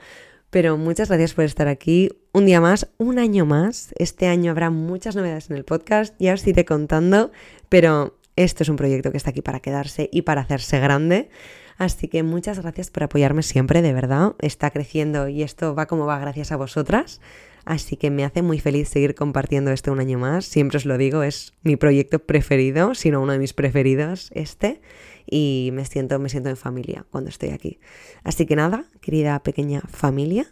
pero 0.51 0.77
muchas 0.77 1.07
gracias 1.09 1.33
por 1.33 1.43
estar 1.43 1.67
aquí 1.67 2.11
un 2.33 2.45
día 2.45 2.61
más, 2.61 2.87
un 2.99 3.17
año 3.17 3.47
más. 3.47 3.95
Este 3.97 4.27
año 4.27 4.51
habrá 4.51 4.69
muchas 4.69 5.15
novedades 5.15 5.49
en 5.49 5.57
el 5.57 5.65
podcast, 5.65 6.13
ya 6.19 6.35
os 6.35 6.45
iré 6.45 6.65
contando, 6.65 7.31
pero 7.67 8.19
esto 8.35 8.61
es 8.61 8.69
un 8.69 8.75
proyecto 8.75 9.09
que 9.09 9.17
está 9.17 9.31
aquí 9.31 9.41
para 9.41 9.59
quedarse 9.59 10.07
y 10.13 10.21
para 10.21 10.41
hacerse 10.41 10.79
grande. 10.79 11.31
Así 11.79 12.09
que 12.09 12.21
muchas 12.21 12.59
gracias 12.59 12.91
por 12.91 13.03
apoyarme 13.03 13.41
siempre, 13.41 13.81
de 13.81 13.91
verdad. 13.91 14.35
Está 14.37 14.69
creciendo 14.69 15.29
y 15.29 15.41
esto 15.41 15.73
va 15.73 15.87
como 15.87 16.05
va 16.05 16.19
gracias 16.19 16.51
a 16.51 16.57
vosotras. 16.57 17.21
Así 17.69 17.97
que 17.97 18.09
me 18.09 18.25
hace 18.25 18.41
muy 18.41 18.59
feliz 18.59 18.89
seguir 18.89 19.13
compartiendo 19.13 19.69
esto 19.69 19.91
un 19.91 19.99
año 19.99 20.17
más. 20.17 20.45
Siempre 20.45 20.77
os 20.77 20.85
lo 20.85 20.97
digo, 20.97 21.21
es 21.21 21.53
mi 21.61 21.75
proyecto 21.75 22.17
preferido, 22.17 22.95
si 22.95 23.11
no 23.11 23.21
uno 23.21 23.33
de 23.33 23.37
mis 23.37 23.53
preferidos 23.53 24.31
este. 24.33 24.81
Y 25.27 25.69
me 25.73 25.85
siento, 25.85 26.17
me 26.17 26.29
siento 26.29 26.49
en 26.49 26.57
familia 26.57 27.05
cuando 27.11 27.29
estoy 27.29 27.49
aquí. 27.49 27.79
Así 28.23 28.47
que 28.47 28.55
nada, 28.55 28.85
querida 29.01 29.43
pequeña 29.43 29.81
familia, 29.81 30.47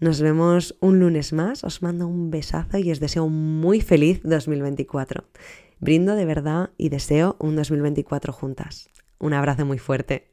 nos 0.00 0.20
vemos 0.20 0.76
un 0.80 0.98
lunes 0.98 1.32
más. 1.32 1.62
Os 1.62 1.80
mando 1.80 2.08
un 2.08 2.32
besazo 2.32 2.78
y 2.78 2.90
os 2.90 2.98
deseo 2.98 3.22
un 3.22 3.60
muy 3.60 3.80
feliz 3.80 4.20
2024. 4.24 5.28
Brindo 5.78 6.16
de 6.16 6.24
verdad 6.24 6.70
y 6.76 6.88
deseo 6.88 7.36
un 7.38 7.54
2024 7.54 8.32
juntas. 8.32 8.90
Un 9.20 9.32
abrazo 9.32 9.64
muy 9.64 9.78
fuerte. 9.78 10.32